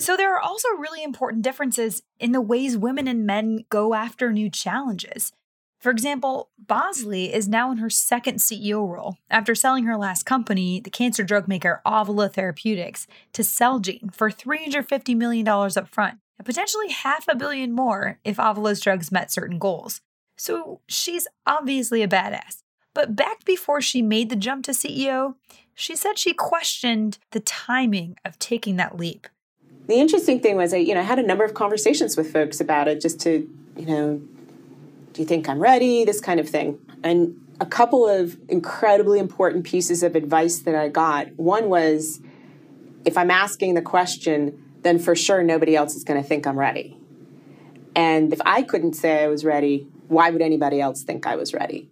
So, 0.02 0.16
there 0.16 0.34
are 0.34 0.40
also 0.40 0.68
really 0.70 1.04
important 1.04 1.44
differences 1.44 2.02
in 2.18 2.32
the 2.32 2.40
ways 2.40 2.76
women 2.76 3.06
and 3.06 3.24
men 3.24 3.64
go 3.70 3.94
after 3.94 4.32
new 4.32 4.50
challenges. 4.50 5.32
For 5.82 5.90
example, 5.90 6.50
Bosley 6.56 7.34
is 7.34 7.48
now 7.48 7.72
in 7.72 7.78
her 7.78 7.90
second 7.90 8.36
CEO 8.36 8.88
role 8.88 9.16
after 9.28 9.52
selling 9.56 9.82
her 9.82 9.96
last 9.96 10.22
company, 10.22 10.78
the 10.78 10.90
cancer 10.90 11.24
drug 11.24 11.48
maker 11.48 11.82
Avila 11.84 12.28
Therapeutics, 12.28 13.08
to 13.32 13.42
Celgene 13.42 14.14
for 14.14 14.30
$350 14.30 15.16
million 15.16 15.48
up 15.48 15.88
front, 15.88 16.18
and 16.38 16.46
potentially 16.46 16.90
half 16.90 17.26
a 17.26 17.34
billion 17.34 17.72
more 17.72 18.20
if 18.22 18.38
Avila's 18.38 18.80
drugs 18.80 19.10
met 19.10 19.32
certain 19.32 19.58
goals. 19.58 20.00
So 20.36 20.78
she's 20.86 21.26
obviously 21.48 22.00
a 22.04 22.08
badass. 22.08 22.62
But 22.94 23.16
back 23.16 23.44
before 23.44 23.80
she 23.80 24.02
made 24.02 24.30
the 24.30 24.36
jump 24.36 24.64
to 24.66 24.70
CEO, 24.70 25.34
she 25.74 25.96
said 25.96 26.16
she 26.16 26.32
questioned 26.32 27.18
the 27.32 27.40
timing 27.40 28.16
of 28.24 28.38
taking 28.38 28.76
that 28.76 28.96
leap. 28.96 29.26
The 29.88 29.96
interesting 29.96 30.38
thing 30.38 30.54
was 30.54 30.72
I, 30.72 30.76
you 30.76 30.94
know, 30.94 31.02
had 31.02 31.18
a 31.18 31.26
number 31.26 31.42
of 31.42 31.54
conversations 31.54 32.16
with 32.16 32.32
folks 32.32 32.60
about 32.60 32.86
it 32.86 33.00
just 33.00 33.18
to, 33.22 33.50
you 33.76 33.86
know, 33.86 34.22
do 35.12 35.20
you 35.20 35.26
think 35.26 35.48
I'm 35.48 35.60
ready? 35.60 36.04
This 36.04 36.20
kind 36.20 36.40
of 36.40 36.48
thing. 36.48 36.78
And 37.02 37.38
a 37.60 37.66
couple 37.66 38.08
of 38.08 38.36
incredibly 38.48 39.18
important 39.18 39.64
pieces 39.64 40.02
of 40.02 40.16
advice 40.16 40.60
that 40.60 40.74
I 40.74 40.88
got. 40.88 41.28
One 41.36 41.68
was 41.68 42.20
if 43.04 43.16
I'm 43.16 43.30
asking 43.30 43.74
the 43.74 43.82
question, 43.82 44.62
then 44.82 44.98
for 44.98 45.14
sure 45.14 45.42
nobody 45.42 45.76
else 45.76 45.94
is 45.94 46.04
going 46.04 46.20
to 46.20 46.26
think 46.26 46.46
I'm 46.46 46.58
ready. 46.58 46.96
And 47.94 48.32
if 48.32 48.40
I 48.44 48.62
couldn't 48.62 48.94
say 48.94 49.22
I 49.22 49.28
was 49.28 49.44
ready, 49.44 49.86
why 50.08 50.30
would 50.30 50.42
anybody 50.42 50.80
else 50.80 51.02
think 51.02 51.26
I 51.26 51.36
was 51.36 51.52
ready? 51.52 51.90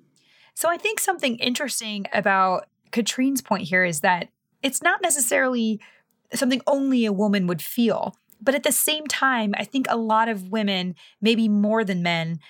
So 0.55 0.69
I 0.69 0.77
think 0.77 1.01
something 1.01 1.37
interesting 1.37 2.07
about 2.13 2.67
Katrine's 2.91 3.43
point 3.43 3.65
here 3.65 3.85
is 3.85 4.01
that 4.01 4.29
it's 4.63 4.83
not 4.83 5.03
necessarily 5.03 5.81
something 6.33 6.61
only 6.67 7.05
a 7.05 7.13
woman 7.13 7.47
would 7.47 7.63
feel. 7.63 8.15
But 8.43 8.55
at 8.55 8.63
the 8.63 8.73
same 8.73 9.07
time, 9.07 9.55
I 9.59 9.65
think 9.65 9.87
a 9.89 9.97
lot 9.97 10.29
of 10.29 10.51
women, 10.51 10.95
maybe 11.21 11.49
more 11.49 11.85
than 11.85 12.03
men, 12.03 12.41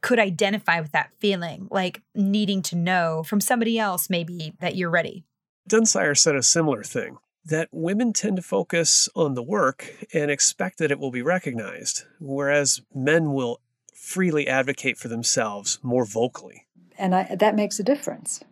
could 0.00 0.18
identify 0.18 0.80
with 0.80 0.92
that 0.92 1.10
feeling, 1.18 1.68
like 1.70 2.02
needing 2.14 2.62
to 2.62 2.76
know 2.76 3.22
from 3.22 3.40
somebody 3.40 3.78
else, 3.78 4.08
maybe 4.08 4.54
that 4.60 4.76
you're 4.76 4.90
ready. 4.90 5.24
Dunsire 5.68 6.16
said 6.16 6.34
a 6.34 6.42
similar 6.42 6.82
thing 6.82 7.18
that 7.44 7.68
women 7.72 8.12
tend 8.12 8.36
to 8.36 8.42
focus 8.42 9.08
on 9.14 9.34
the 9.34 9.42
work 9.42 9.94
and 10.12 10.30
expect 10.30 10.78
that 10.78 10.90
it 10.90 10.98
will 10.98 11.10
be 11.10 11.22
recognized, 11.22 12.04
whereas 12.20 12.82
men 12.94 13.32
will 13.32 13.60
freely 13.94 14.46
advocate 14.46 14.98
for 14.98 15.08
themselves 15.08 15.78
more 15.82 16.04
vocally. 16.04 16.66
And 16.98 17.14
I, 17.14 17.36
that 17.36 17.54
makes 17.54 17.78
a 17.78 17.84
difference. 17.84 18.42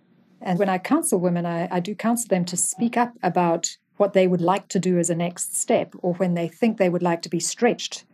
And 0.40 0.58
when 0.58 0.68
I 0.68 0.78
counsel 0.78 1.18
women, 1.18 1.46
I, 1.46 1.68
I 1.70 1.80
do 1.80 1.94
counsel 1.94 2.28
them 2.28 2.44
to 2.46 2.56
speak 2.56 2.96
up 2.96 3.12
about 3.22 3.76
what 3.96 4.12
they 4.12 4.26
would 4.26 4.40
like 4.40 4.68
to 4.68 4.78
do 4.78 4.98
as 4.98 5.10
a 5.10 5.14
next 5.14 5.56
step 5.56 5.94
or 5.98 6.14
when 6.14 6.34
they 6.34 6.48
think 6.48 6.76
they 6.76 6.88
would 6.88 7.02
like 7.02 7.22
to 7.22 7.28
be 7.28 7.40
stretched 7.40 8.04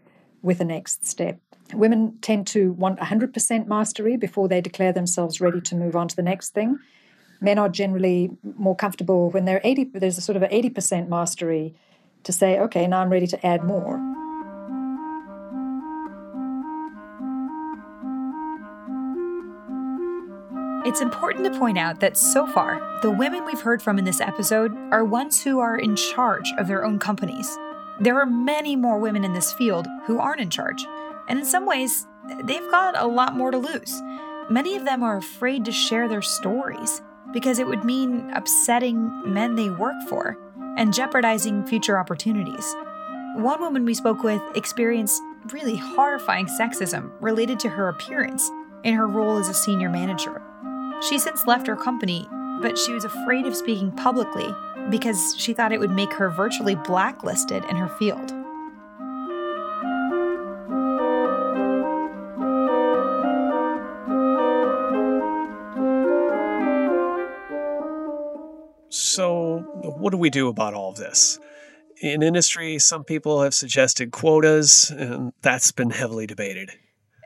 with 0.41 0.61
a 0.61 0.65
next 0.65 1.07
step. 1.07 1.41
Women 1.75 2.19
tend 2.21 2.47
to 2.49 2.73
want 2.73 2.99
100% 2.99 3.67
mastery 3.67 4.17
before 4.17 4.49
they 4.49 4.61
declare 4.61 4.93
themselves 4.93 5.41
ready 5.41 5.61
to 5.63 5.75
move 5.75 5.97
on 5.97 6.09
to 6.09 6.17
the 6.17 6.23
next 6.23 6.51
thing. 6.51 6.79
Men 7.41 7.59
are 7.59 7.69
generally 7.69 8.31
more 8.57 8.77
comfortable 8.77 9.31
when 9.31 9.45
they're 9.45 9.61
80, 9.65 9.91
there's 9.95 10.19
a 10.19 10.21
sort 10.21 10.37
of 10.37 10.43
an 10.43 10.51
80% 10.51 11.09
mastery 11.09 11.75
to 12.25 12.33
say, 12.33 12.59
okay, 12.59 12.87
now 12.87 13.01
I'm 13.01 13.11
ready 13.11 13.27
to 13.27 13.47
add 13.47 13.65
more. 13.65 14.01
It's 20.85 21.01
important 21.01 21.45
to 21.45 21.59
point 21.59 21.79
out 21.79 22.01
that 22.01 22.17
so 22.17 22.47
far, 22.47 23.01
the 23.03 23.11
women 23.11 23.45
we've 23.45 23.61
heard 23.61 23.81
from 23.81 23.99
in 23.99 24.05
this 24.05 24.21
episode 24.21 24.77
are 24.93 25.05
ones 25.05 25.43
who 25.43 25.61
are 25.61 25.79
in 25.79 25.97
charge 25.97 26.53
of 26.59 26.67
their 26.67 26.85
own 26.85 26.99
companies. 26.99 27.57
There 28.01 28.19
are 28.19 28.27
many 28.27 28.75
more 28.75 28.99
women 28.99 29.25
in 29.25 29.33
this 29.33 29.53
field 29.53 29.87
who 30.07 30.19
aren't 30.19 30.41
in 30.41 30.51
charge, 30.51 30.85
and 31.29 31.39
in 31.39 31.45
some 31.45 31.67
ways, 31.67 32.07
they've 32.45 32.71
got 32.71 32.99
a 32.99 33.07
lot 33.07 33.37
more 33.37 33.51
to 33.51 33.59
lose. 33.59 34.01
Many 34.51 34.77
of 34.77 34.85
them 34.85 35.03
are 35.03 35.17
afraid 35.17 35.65
to 35.65 35.73
share 35.73 36.09
their 36.09 36.23
stories 36.23 37.01
because 37.33 37.59
it 37.59 37.67
would 37.67 37.85
mean 37.85 38.31
upsetting 38.35 39.33
men 39.33 39.55
they 39.55 39.71
work 39.71 39.97
for 40.09 40.39
and 40.77 40.93
jeopardizing 40.93 41.65
future 41.67 41.99
opportunities. 41.99 42.75
One 43.37 43.61
woman 43.61 43.85
we 43.85 43.95
spoke 43.95 44.23
with 44.23 44.43
experienced 44.55 45.21
really 45.51 45.77
horrifying 45.77 46.47
sexism 46.47 47.11
related 47.21 47.59
to 47.61 47.69
her 47.69 47.89
appearance 47.89 48.51
in 48.85 48.95
her 48.95 49.07
role 49.07 49.39
as 49.39 49.49
a 49.49 49.55
senior 49.55 49.89
manager. 49.89 50.43
She 51.09 51.19
since 51.19 51.47
left 51.47 51.67
her 51.67 51.77
company, 51.77 52.27
but 52.61 52.79
she 52.79 52.93
was 52.93 53.05
afraid 53.05 53.47
of 53.47 53.57
speaking 53.57 53.91
publicly 53.93 54.55
because 54.91 55.35
she 55.39 55.53
thought 55.53 55.73
it 55.73 55.81
would 55.81 55.91
make 55.91 56.13
her 56.13 56.31
virtually 56.31 56.75
blacklisted 56.75 57.65
in 57.65 57.77
her 57.77 57.89
field. 57.89 58.33
What 69.63 70.11
do 70.11 70.17
we 70.17 70.31
do 70.31 70.49
about 70.49 70.75
all 70.75 70.91
of 70.91 70.97
this? 70.97 71.39
In 72.01 72.23
industry, 72.23 72.79
some 72.79 73.05
people 73.05 73.43
have 73.43 73.55
suggested 73.55 74.11
quotas, 74.11 74.91
and 74.91 75.33
that's 75.43 75.71
been 75.73 75.91
heavily 75.91 76.27
debated. 76.27 76.71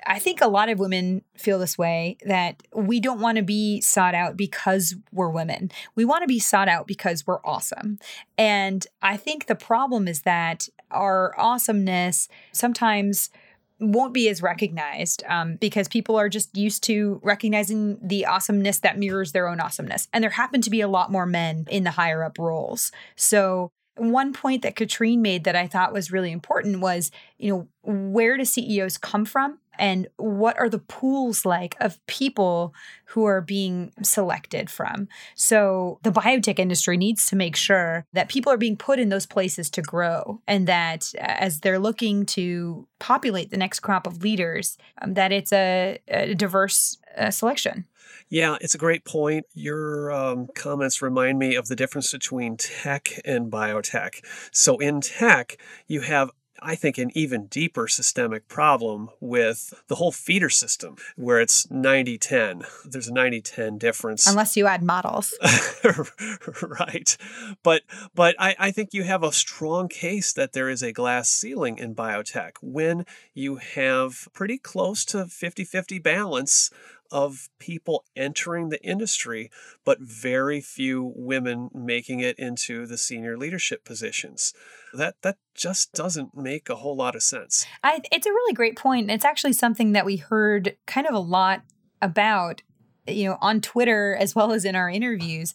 I 0.06 0.20
think 0.20 0.40
a 0.40 0.46
lot 0.46 0.68
of 0.68 0.78
women 0.78 1.22
feel 1.36 1.58
this 1.58 1.76
way 1.76 2.16
that 2.26 2.62
we 2.74 3.00
don't 3.00 3.20
want 3.20 3.38
to 3.38 3.42
be 3.42 3.80
sought 3.80 4.14
out 4.14 4.36
because 4.36 4.94
we're 5.10 5.30
women. 5.30 5.70
We 5.96 6.04
want 6.04 6.22
to 6.22 6.28
be 6.28 6.38
sought 6.38 6.68
out 6.68 6.86
because 6.86 7.26
we're 7.26 7.44
awesome. 7.44 7.98
And 8.38 8.86
I 9.02 9.16
think 9.16 9.46
the 9.46 9.56
problem 9.56 10.06
is 10.06 10.22
that 10.22 10.68
our 10.92 11.34
awesomeness 11.38 12.28
sometimes 12.52 13.30
won't 13.78 14.14
be 14.14 14.28
as 14.28 14.42
recognized 14.42 15.22
um, 15.28 15.56
because 15.56 15.88
people 15.88 16.16
are 16.16 16.28
just 16.28 16.56
used 16.56 16.82
to 16.84 17.20
recognizing 17.22 17.98
the 18.02 18.26
awesomeness 18.26 18.78
that 18.78 18.98
mirrors 18.98 19.32
their 19.32 19.48
own 19.48 19.60
awesomeness. 19.60 20.08
And 20.12 20.22
there 20.22 20.30
happen 20.30 20.62
to 20.62 20.70
be 20.70 20.80
a 20.80 20.88
lot 20.88 21.12
more 21.12 21.26
men 21.26 21.66
in 21.68 21.84
the 21.84 21.90
higher 21.90 22.24
up 22.24 22.38
roles. 22.38 22.90
So, 23.16 23.70
one 23.98 24.34
point 24.34 24.60
that 24.60 24.76
Katrine 24.76 25.22
made 25.22 25.44
that 25.44 25.56
I 25.56 25.66
thought 25.66 25.92
was 25.92 26.12
really 26.12 26.30
important 26.30 26.80
was, 26.80 27.10
you 27.38 27.50
know, 27.50 27.68
where 27.82 28.36
do 28.36 28.44
CEOs 28.44 28.98
come 28.98 29.24
from? 29.24 29.58
And 29.78 30.08
what 30.16 30.58
are 30.58 30.68
the 30.68 30.78
pools 30.78 31.44
like 31.44 31.76
of 31.80 32.04
people 32.06 32.74
who 33.06 33.24
are 33.24 33.40
being 33.40 33.92
selected 34.02 34.68
from. 34.68 35.08
So 35.34 35.98
the 36.02 36.10
biotech 36.10 36.58
industry 36.58 36.96
needs 36.96 37.26
to 37.26 37.36
make 37.36 37.56
sure 37.56 38.04
that 38.12 38.28
people 38.28 38.52
are 38.52 38.56
being 38.56 38.76
put 38.76 38.98
in 38.98 39.08
those 39.08 39.26
places 39.26 39.70
to 39.70 39.82
grow 39.82 40.40
and 40.46 40.66
that 40.66 41.12
uh, 41.16 41.22
as 41.22 41.60
they're 41.60 41.78
looking 41.78 42.26
to 42.26 42.86
populate 42.98 43.50
the 43.50 43.56
next 43.56 43.80
crop 43.80 44.06
of 44.06 44.22
leaders, 44.22 44.76
um, 45.00 45.14
that 45.14 45.32
it's 45.32 45.52
a, 45.52 45.98
a 46.08 46.34
diverse 46.34 46.98
uh, 47.16 47.30
selection. 47.30 47.86
Yeah, 48.28 48.56
it's 48.60 48.74
a 48.74 48.78
great 48.78 49.04
point. 49.04 49.46
Your 49.54 50.10
um, 50.10 50.48
comments 50.54 51.00
remind 51.00 51.38
me 51.38 51.54
of 51.54 51.68
the 51.68 51.76
difference 51.76 52.10
between 52.10 52.56
tech 52.56 53.08
and 53.24 53.50
biotech. 53.50 54.24
So, 54.50 54.78
in 54.78 55.00
tech, 55.00 55.58
you 55.86 56.00
have 56.00 56.30
I 56.62 56.74
think, 56.74 56.98
an 56.98 57.10
even 57.14 57.46
deeper 57.46 57.88
systemic 57.88 58.48
problem 58.48 59.10
with 59.20 59.74
the 59.88 59.96
whole 59.96 60.12
feeder 60.12 60.50
system, 60.50 60.96
where 61.16 61.40
it's 61.40 61.70
90 61.70 62.18
10. 62.18 62.62
There's 62.84 63.08
a 63.08 63.12
90 63.12 63.40
10 63.40 63.78
difference. 63.78 64.26
Unless 64.26 64.56
you 64.56 64.66
add 64.66 64.82
models. 64.82 65.34
right. 66.62 67.16
But 67.62 67.82
but 68.14 68.34
I, 68.38 68.56
I 68.58 68.70
think 68.70 68.94
you 68.94 69.04
have 69.04 69.22
a 69.22 69.32
strong 69.32 69.88
case 69.88 70.32
that 70.32 70.52
there 70.52 70.68
is 70.68 70.82
a 70.82 70.92
glass 70.92 71.28
ceiling 71.28 71.78
in 71.78 71.94
biotech 71.94 72.52
when 72.60 73.06
you 73.34 73.56
have 73.56 74.28
pretty 74.32 74.58
close 74.58 75.04
to 75.06 75.26
50 75.26 75.64
50 75.64 75.98
balance 75.98 76.70
of 77.10 77.48
people 77.58 78.04
entering 78.14 78.68
the 78.68 78.82
industry, 78.82 79.50
but 79.84 80.00
very 80.00 80.60
few 80.60 81.12
women 81.16 81.70
making 81.74 82.20
it 82.20 82.38
into 82.38 82.86
the 82.86 82.98
senior 82.98 83.36
leadership 83.36 83.84
positions. 83.84 84.52
That 84.92 85.16
that 85.22 85.36
just 85.54 85.92
doesn't 85.92 86.36
make 86.36 86.68
a 86.68 86.76
whole 86.76 86.96
lot 86.96 87.14
of 87.14 87.22
sense. 87.22 87.66
I, 87.82 88.00
it's 88.12 88.26
a 88.26 88.30
really 88.32 88.54
great 88.54 88.76
point. 88.76 89.10
It's 89.10 89.24
actually 89.24 89.52
something 89.52 89.92
that 89.92 90.06
we 90.06 90.16
heard 90.16 90.76
kind 90.86 91.06
of 91.06 91.14
a 91.14 91.18
lot 91.18 91.62
about, 92.00 92.62
you 93.06 93.28
know, 93.28 93.38
on 93.40 93.60
Twitter 93.60 94.16
as 94.18 94.34
well 94.34 94.52
as 94.52 94.64
in 94.64 94.74
our 94.74 94.88
interviews 94.90 95.54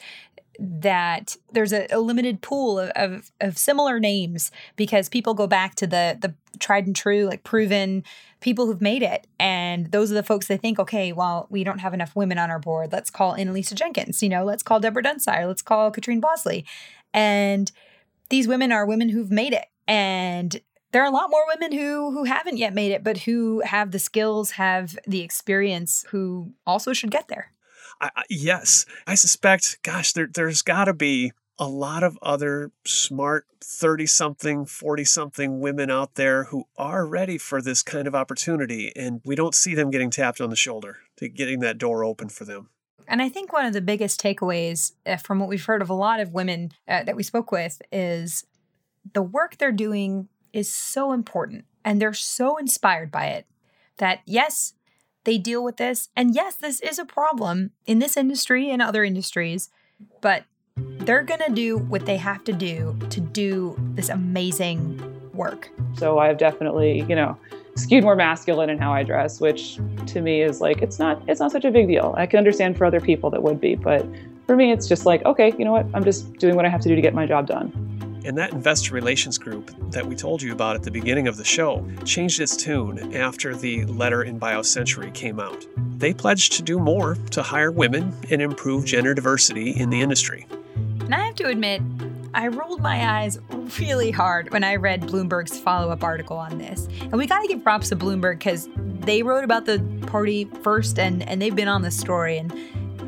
that 0.59 1.35
there's 1.51 1.73
a, 1.73 1.87
a 1.91 1.99
limited 1.99 2.41
pool 2.41 2.79
of, 2.79 2.89
of, 2.91 3.31
of, 3.39 3.57
similar 3.57 3.99
names 3.99 4.51
because 4.75 5.09
people 5.09 5.33
go 5.33 5.47
back 5.47 5.75
to 5.75 5.87
the 5.87 6.17
the 6.19 6.33
tried 6.59 6.85
and 6.85 6.95
true, 6.95 7.25
like 7.25 7.43
proven 7.43 8.03
people 8.41 8.65
who've 8.65 8.81
made 8.81 9.01
it. 9.01 9.27
And 9.39 9.91
those 9.91 10.11
are 10.11 10.15
the 10.15 10.23
folks 10.23 10.47
they 10.47 10.57
think, 10.57 10.79
okay, 10.79 11.11
well, 11.11 11.47
we 11.49 11.63
don't 11.63 11.79
have 11.79 11.93
enough 11.93 12.15
women 12.15 12.37
on 12.37 12.51
our 12.51 12.59
board. 12.59 12.91
Let's 12.91 13.09
call 13.09 13.35
Annalisa 13.35 13.73
Jenkins, 13.73 14.21
you 14.21 14.29
know, 14.29 14.43
let's 14.43 14.63
call 14.63 14.79
Deborah 14.79 15.03
Dunsire, 15.03 15.47
let's 15.47 15.61
call 15.61 15.91
Katrine 15.91 16.19
Bosley. 16.19 16.65
And 17.13 17.71
these 18.29 18.47
women 18.47 18.71
are 18.71 18.85
women 18.85 19.09
who've 19.09 19.31
made 19.31 19.53
it. 19.53 19.65
And 19.87 20.59
there 20.91 21.01
are 21.01 21.07
a 21.07 21.11
lot 21.11 21.29
more 21.29 21.45
women 21.47 21.71
who 21.71 22.11
who 22.11 22.25
haven't 22.25 22.57
yet 22.57 22.73
made 22.73 22.91
it, 22.91 23.03
but 23.03 23.19
who 23.19 23.61
have 23.61 23.91
the 23.91 23.99
skills, 23.99 24.51
have 24.51 24.97
the 25.07 25.21
experience, 25.21 26.05
who 26.09 26.51
also 26.65 26.93
should 26.93 27.11
get 27.11 27.27
there. 27.27 27.51
I, 28.01 28.09
I, 28.15 28.23
yes, 28.29 28.85
I 29.07 29.15
suspect. 29.15 29.79
Gosh, 29.83 30.13
there, 30.13 30.27
there's 30.33 30.61
got 30.61 30.85
to 30.85 30.93
be 30.93 31.31
a 31.59 31.67
lot 31.67 32.01
of 32.03 32.17
other 32.21 32.71
smart 32.85 33.45
30 33.63 34.07
something, 34.07 34.65
40 34.65 35.05
something 35.05 35.59
women 35.59 35.91
out 35.91 36.15
there 36.15 36.45
who 36.45 36.65
are 36.77 37.05
ready 37.05 37.37
for 37.37 37.61
this 37.61 37.83
kind 37.83 38.07
of 38.07 38.15
opportunity, 38.15 38.91
and 38.95 39.21
we 39.23 39.35
don't 39.35 39.53
see 39.53 39.75
them 39.75 39.91
getting 39.91 40.09
tapped 40.09 40.41
on 40.41 40.49
the 40.49 40.55
shoulder 40.55 40.97
to 41.17 41.29
getting 41.29 41.59
that 41.59 41.77
door 41.77 42.03
open 42.03 42.29
for 42.29 42.45
them. 42.45 42.69
And 43.07 43.21
I 43.21 43.29
think 43.29 43.53
one 43.53 43.65
of 43.65 43.73
the 43.73 43.81
biggest 43.81 44.21
takeaways 44.21 44.93
uh, 45.05 45.17
from 45.17 45.39
what 45.39 45.49
we've 45.49 45.63
heard 45.63 45.81
of 45.81 45.89
a 45.89 45.93
lot 45.93 46.19
of 46.19 46.33
women 46.33 46.71
uh, 46.87 47.03
that 47.03 47.15
we 47.15 47.23
spoke 47.23 47.51
with 47.51 47.81
is 47.91 48.45
the 49.13 49.21
work 49.21 49.57
they're 49.57 49.71
doing 49.71 50.29
is 50.53 50.71
so 50.71 51.11
important 51.11 51.65
and 51.83 52.01
they're 52.01 52.13
so 52.13 52.57
inspired 52.57 53.11
by 53.11 53.27
it 53.27 53.45
that 53.97 54.21
yes, 54.25 54.73
they 55.23 55.37
deal 55.37 55.63
with 55.63 55.77
this. 55.77 56.09
And 56.15 56.35
yes, 56.35 56.55
this 56.55 56.79
is 56.81 56.99
a 56.99 57.05
problem 57.05 57.71
in 57.85 57.99
this 57.99 58.17
industry 58.17 58.69
and 58.69 58.81
other 58.81 59.03
industries, 59.03 59.69
but 60.21 60.45
they're 60.75 61.23
going 61.23 61.41
to 61.45 61.53
do 61.53 61.77
what 61.77 62.05
they 62.05 62.17
have 62.17 62.43
to 62.45 62.53
do 62.53 62.97
to 63.09 63.19
do 63.19 63.75
this 63.93 64.09
amazing 64.09 65.01
work. 65.33 65.69
So 65.97 66.19
I've 66.19 66.37
definitely, 66.37 67.01
you 67.07 67.15
know, 67.15 67.37
skewed 67.75 68.03
more 68.03 68.15
masculine 68.15 68.69
in 68.69 68.77
how 68.77 68.93
I 68.93 69.03
dress, 69.03 69.39
which 69.39 69.79
to 70.07 70.21
me 70.21 70.41
is 70.41 70.61
like 70.61 70.81
it's 70.81 70.99
not 70.99 71.21
it's 71.27 71.39
not 71.39 71.51
such 71.51 71.65
a 71.65 71.71
big 71.71 71.87
deal. 71.87 72.13
I 72.17 72.25
can 72.25 72.37
understand 72.37 72.77
for 72.77 72.85
other 72.85 73.01
people 73.01 73.29
that 73.31 73.43
would 73.43 73.59
be, 73.59 73.75
but 73.75 74.05
for 74.45 74.55
me 74.55 74.71
it's 74.71 74.87
just 74.87 75.05
like, 75.05 75.23
okay, 75.25 75.53
you 75.57 75.65
know 75.65 75.71
what? 75.71 75.85
I'm 75.93 76.03
just 76.03 76.33
doing 76.33 76.55
what 76.55 76.65
I 76.65 76.69
have 76.69 76.81
to 76.81 76.89
do 76.89 76.95
to 76.95 77.01
get 77.01 77.13
my 77.13 77.25
job 77.25 77.47
done. 77.47 77.90
And 78.23 78.37
that 78.37 78.53
investor 78.53 78.93
relations 78.93 79.37
group 79.37 79.71
that 79.91 80.05
we 80.05 80.15
told 80.15 80.41
you 80.41 80.53
about 80.53 80.75
at 80.75 80.83
the 80.83 80.91
beginning 80.91 81.27
of 81.27 81.37
the 81.37 81.43
show 81.43 81.87
changed 82.05 82.39
its 82.39 82.55
tune 82.55 83.15
after 83.15 83.55
the 83.55 83.85
letter 83.85 84.23
in 84.23 84.39
BioCentury 84.39 85.13
came 85.13 85.39
out. 85.39 85.65
They 85.97 86.13
pledged 86.13 86.53
to 86.53 86.61
do 86.61 86.79
more 86.79 87.15
to 87.31 87.41
hire 87.41 87.71
women 87.71 88.13
and 88.29 88.41
improve 88.41 88.85
gender 88.85 89.13
diversity 89.13 89.71
in 89.71 89.89
the 89.89 90.01
industry. 90.01 90.47
And 91.01 91.15
I 91.15 91.25
have 91.25 91.35
to 91.35 91.47
admit, 91.47 91.81
I 92.33 92.47
rolled 92.47 92.79
my 92.79 93.19
eyes 93.19 93.39
really 93.79 94.11
hard 94.11 94.51
when 94.53 94.63
I 94.63 94.75
read 94.75 95.01
Bloomberg's 95.01 95.59
follow 95.59 95.91
up 95.91 96.03
article 96.03 96.37
on 96.37 96.57
this. 96.57 96.87
And 97.01 97.13
we 97.13 97.27
got 97.27 97.41
to 97.41 97.47
give 97.47 97.63
props 97.63 97.89
to 97.89 97.95
Bloomberg 97.95 98.39
because 98.39 98.69
they 99.01 99.23
wrote 99.23 99.43
about 99.43 99.65
the 99.65 99.83
party 100.07 100.45
first 100.61 100.97
and, 100.97 101.27
and 101.27 101.41
they've 101.41 101.55
been 101.55 101.67
on 101.67 101.81
the 101.81 101.91
story. 101.91 102.37
And 102.37 102.53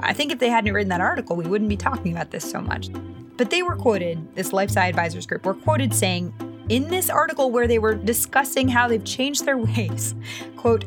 I 0.01 0.11
think 0.11 0.31
if 0.31 0.39
they 0.39 0.49
hadn't 0.49 0.73
written 0.73 0.89
that 0.89 1.01
article, 1.01 1.35
we 1.35 1.45
wouldn't 1.45 1.69
be 1.69 1.77
talking 1.77 2.11
about 2.11 2.31
this 2.31 2.49
so 2.49 2.59
much. 2.59 2.89
But 3.37 3.49
they 3.49 3.63
were 3.63 3.75
quoted, 3.75 4.35
this 4.35 4.51
Lifesci 4.51 4.77
Advisors 4.89 5.25
group 5.25 5.45
were 5.45 5.53
quoted 5.53 5.93
saying, 5.93 6.33
in 6.69 6.87
this 6.87 7.09
article 7.09 7.51
where 7.51 7.67
they 7.67 7.79
were 7.79 7.95
discussing 7.95 8.67
how 8.67 8.87
they've 8.87 9.03
changed 9.03 9.45
their 9.45 9.57
ways, 9.57 10.15
quote, 10.55 10.85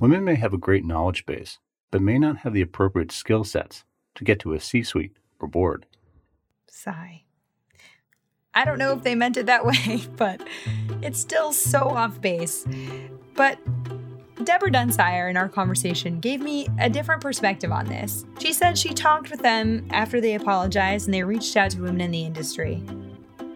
Women 0.00 0.24
may 0.24 0.36
have 0.36 0.54
a 0.54 0.58
great 0.58 0.84
knowledge 0.84 1.26
base, 1.26 1.58
but 1.90 2.00
may 2.00 2.18
not 2.18 2.38
have 2.38 2.54
the 2.54 2.62
appropriate 2.62 3.10
skill 3.10 3.42
sets 3.42 3.84
to 4.14 4.24
get 4.24 4.38
to 4.40 4.52
a 4.52 4.60
C 4.60 4.82
suite 4.82 5.16
or 5.40 5.48
board. 5.48 5.86
Sigh. 6.68 7.24
I 8.54 8.64
don't 8.64 8.78
know 8.78 8.92
if 8.92 9.02
they 9.02 9.14
meant 9.14 9.36
it 9.36 9.46
that 9.46 9.66
way, 9.66 10.02
but 10.16 10.40
it's 11.02 11.18
still 11.18 11.52
so 11.52 11.80
off 11.80 12.20
base. 12.20 12.64
But 13.34 13.58
Deborah 14.44 14.70
Dunsire 14.70 15.28
in 15.28 15.36
our 15.36 15.48
conversation 15.48 16.20
gave 16.20 16.40
me 16.40 16.68
a 16.78 16.88
different 16.88 17.20
perspective 17.20 17.72
on 17.72 17.86
this. 17.86 18.24
She 18.38 18.52
said 18.52 18.78
she 18.78 18.94
talked 18.94 19.30
with 19.30 19.40
them 19.40 19.86
after 19.90 20.20
they 20.20 20.34
apologized 20.34 21.06
and 21.06 21.14
they 21.14 21.22
reached 21.22 21.56
out 21.56 21.72
to 21.72 21.82
women 21.82 22.00
in 22.00 22.10
the 22.10 22.24
industry. 22.24 22.76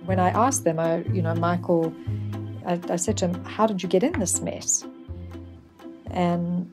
When 0.04 0.18
I 0.18 0.30
asked 0.30 0.64
them, 0.64 0.80
I, 0.80 1.02
you 1.12 1.22
know, 1.22 1.34
Michael, 1.34 1.94
I, 2.66 2.80
I 2.90 2.96
said 2.96 3.16
to 3.18 3.28
him, 3.28 3.44
How 3.44 3.66
did 3.66 3.82
you 3.82 3.88
get 3.88 4.02
in 4.02 4.18
this 4.18 4.40
mess? 4.40 4.84
And 6.10 6.68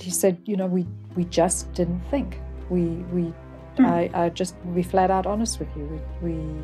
he 0.00 0.10
said, 0.10 0.38
you 0.44 0.56
know, 0.56 0.66
we 0.66 0.86
we 1.16 1.24
just 1.24 1.72
didn't 1.72 2.00
think. 2.10 2.40
We 2.70 2.82
we 3.12 3.34
mm. 3.76 3.86
I, 3.86 4.10
I 4.14 4.28
just 4.30 4.54
be 4.74 4.82
flat 4.82 5.10
out 5.10 5.26
honest 5.26 5.58
with 5.58 5.68
you. 5.76 6.00
We, 6.22 6.30
we 6.30 6.62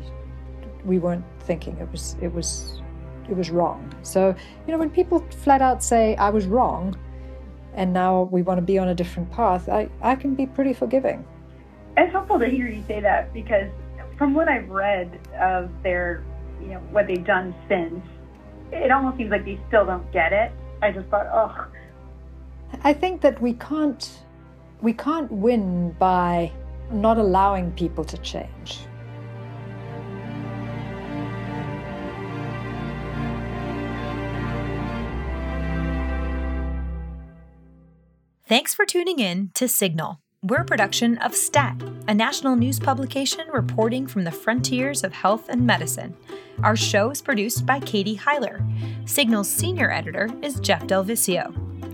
we 0.85 0.99
weren't 0.99 1.25
thinking. 1.41 1.77
It 1.77 1.91
was 1.91 2.15
it 2.21 2.33
was 2.33 2.81
it 3.29 3.35
was 3.35 3.49
wrong. 3.49 3.93
So 4.03 4.35
you 4.65 4.71
know, 4.73 4.77
when 4.77 4.89
people 4.89 5.19
flat 5.43 5.61
out 5.61 5.83
say 5.83 6.15
I 6.15 6.29
was 6.29 6.45
wrong, 6.45 6.97
and 7.73 7.93
now 7.93 8.29
we 8.31 8.41
want 8.41 8.57
to 8.57 8.65
be 8.65 8.77
on 8.77 8.89
a 8.89 8.95
different 8.95 9.31
path, 9.31 9.69
I 9.69 9.89
I 10.01 10.15
can 10.15 10.35
be 10.35 10.45
pretty 10.45 10.73
forgiving. 10.73 11.25
It's 11.97 12.11
helpful 12.11 12.39
to 12.39 12.47
hear 12.47 12.67
you 12.67 12.83
say 12.87 12.99
that 12.99 13.33
because 13.33 13.69
from 14.17 14.33
what 14.33 14.47
I've 14.47 14.69
read 14.69 15.19
of 15.39 15.69
their, 15.83 16.23
you 16.61 16.67
know, 16.67 16.79
what 16.91 17.07
they've 17.07 17.25
done 17.25 17.55
since, 17.69 18.03
it 18.71 18.91
almost 18.91 19.17
seems 19.17 19.31
like 19.31 19.45
they 19.45 19.59
still 19.67 19.85
don't 19.85 20.09
get 20.11 20.33
it. 20.33 20.51
I 20.81 20.91
just 20.91 21.07
thought, 21.07 21.27
oh. 21.31 21.67
I 22.83 22.93
think 22.93 23.21
that 23.21 23.41
we 23.41 23.53
can't 23.53 24.19
we 24.81 24.93
can't 24.93 25.31
win 25.31 25.95
by 25.97 26.51
not 26.91 27.17
allowing 27.17 27.71
people 27.71 28.03
to 28.05 28.17
change. 28.17 28.81
Thanks 38.47 38.75
for 38.75 38.85
tuning 38.85 39.17
in 39.17 39.49
to 39.55 39.67
Signal. 39.67 40.19
We're 40.43 40.61
a 40.61 40.65
production 40.65 41.17
of 41.17 41.35
STAT, 41.35 41.81
a 42.07 42.13
national 42.13 42.55
news 42.55 42.79
publication 42.79 43.47
reporting 43.51 44.05
from 44.05 44.23
the 44.23 44.31
frontiers 44.31 45.03
of 45.03 45.13
health 45.13 45.49
and 45.49 45.65
medicine. 45.65 46.15
Our 46.61 46.75
show 46.75 47.09
is 47.09 47.23
produced 47.23 47.65
by 47.65 47.79
Katie 47.79 48.15
Heiler. 48.15 48.61
Signal's 49.09 49.49
senior 49.49 49.89
editor 49.89 50.29
is 50.43 50.59
Jeff 50.59 50.85
DelViscio. 50.85 51.47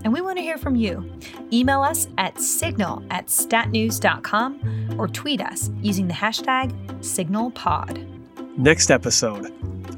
And 0.04 0.12
we 0.12 0.20
want 0.20 0.36
to 0.36 0.42
hear 0.42 0.58
from 0.58 0.76
you. 0.76 1.10
Email 1.50 1.80
us 1.80 2.06
at 2.18 2.38
signal 2.38 3.02
at 3.08 3.28
statnews.com 3.28 4.96
or 4.98 5.08
tweet 5.08 5.40
us 5.40 5.70
using 5.80 6.06
the 6.06 6.12
hashtag 6.12 6.70
SignalPod. 6.98 8.06
Next 8.58 8.90
episode 8.90 9.50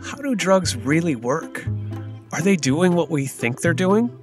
How 0.04 0.18
do 0.18 0.36
drugs 0.36 0.76
really 0.76 1.16
work? 1.16 1.66
Are 2.30 2.42
they 2.42 2.54
doing 2.54 2.94
what 2.94 3.10
we 3.10 3.26
think 3.26 3.60
they're 3.60 3.74
doing? 3.74 4.16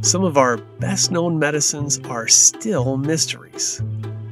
Some 0.00 0.24
of 0.24 0.36
our 0.36 0.56
best 0.56 1.10
known 1.10 1.38
medicines 1.38 1.98
are 2.08 2.28
still 2.28 2.96
mysteries. 2.96 3.82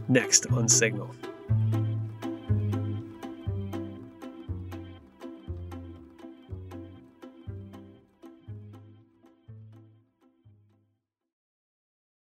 Next 0.08 0.46
on 0.52 0.68
Signal. 0.68 1.14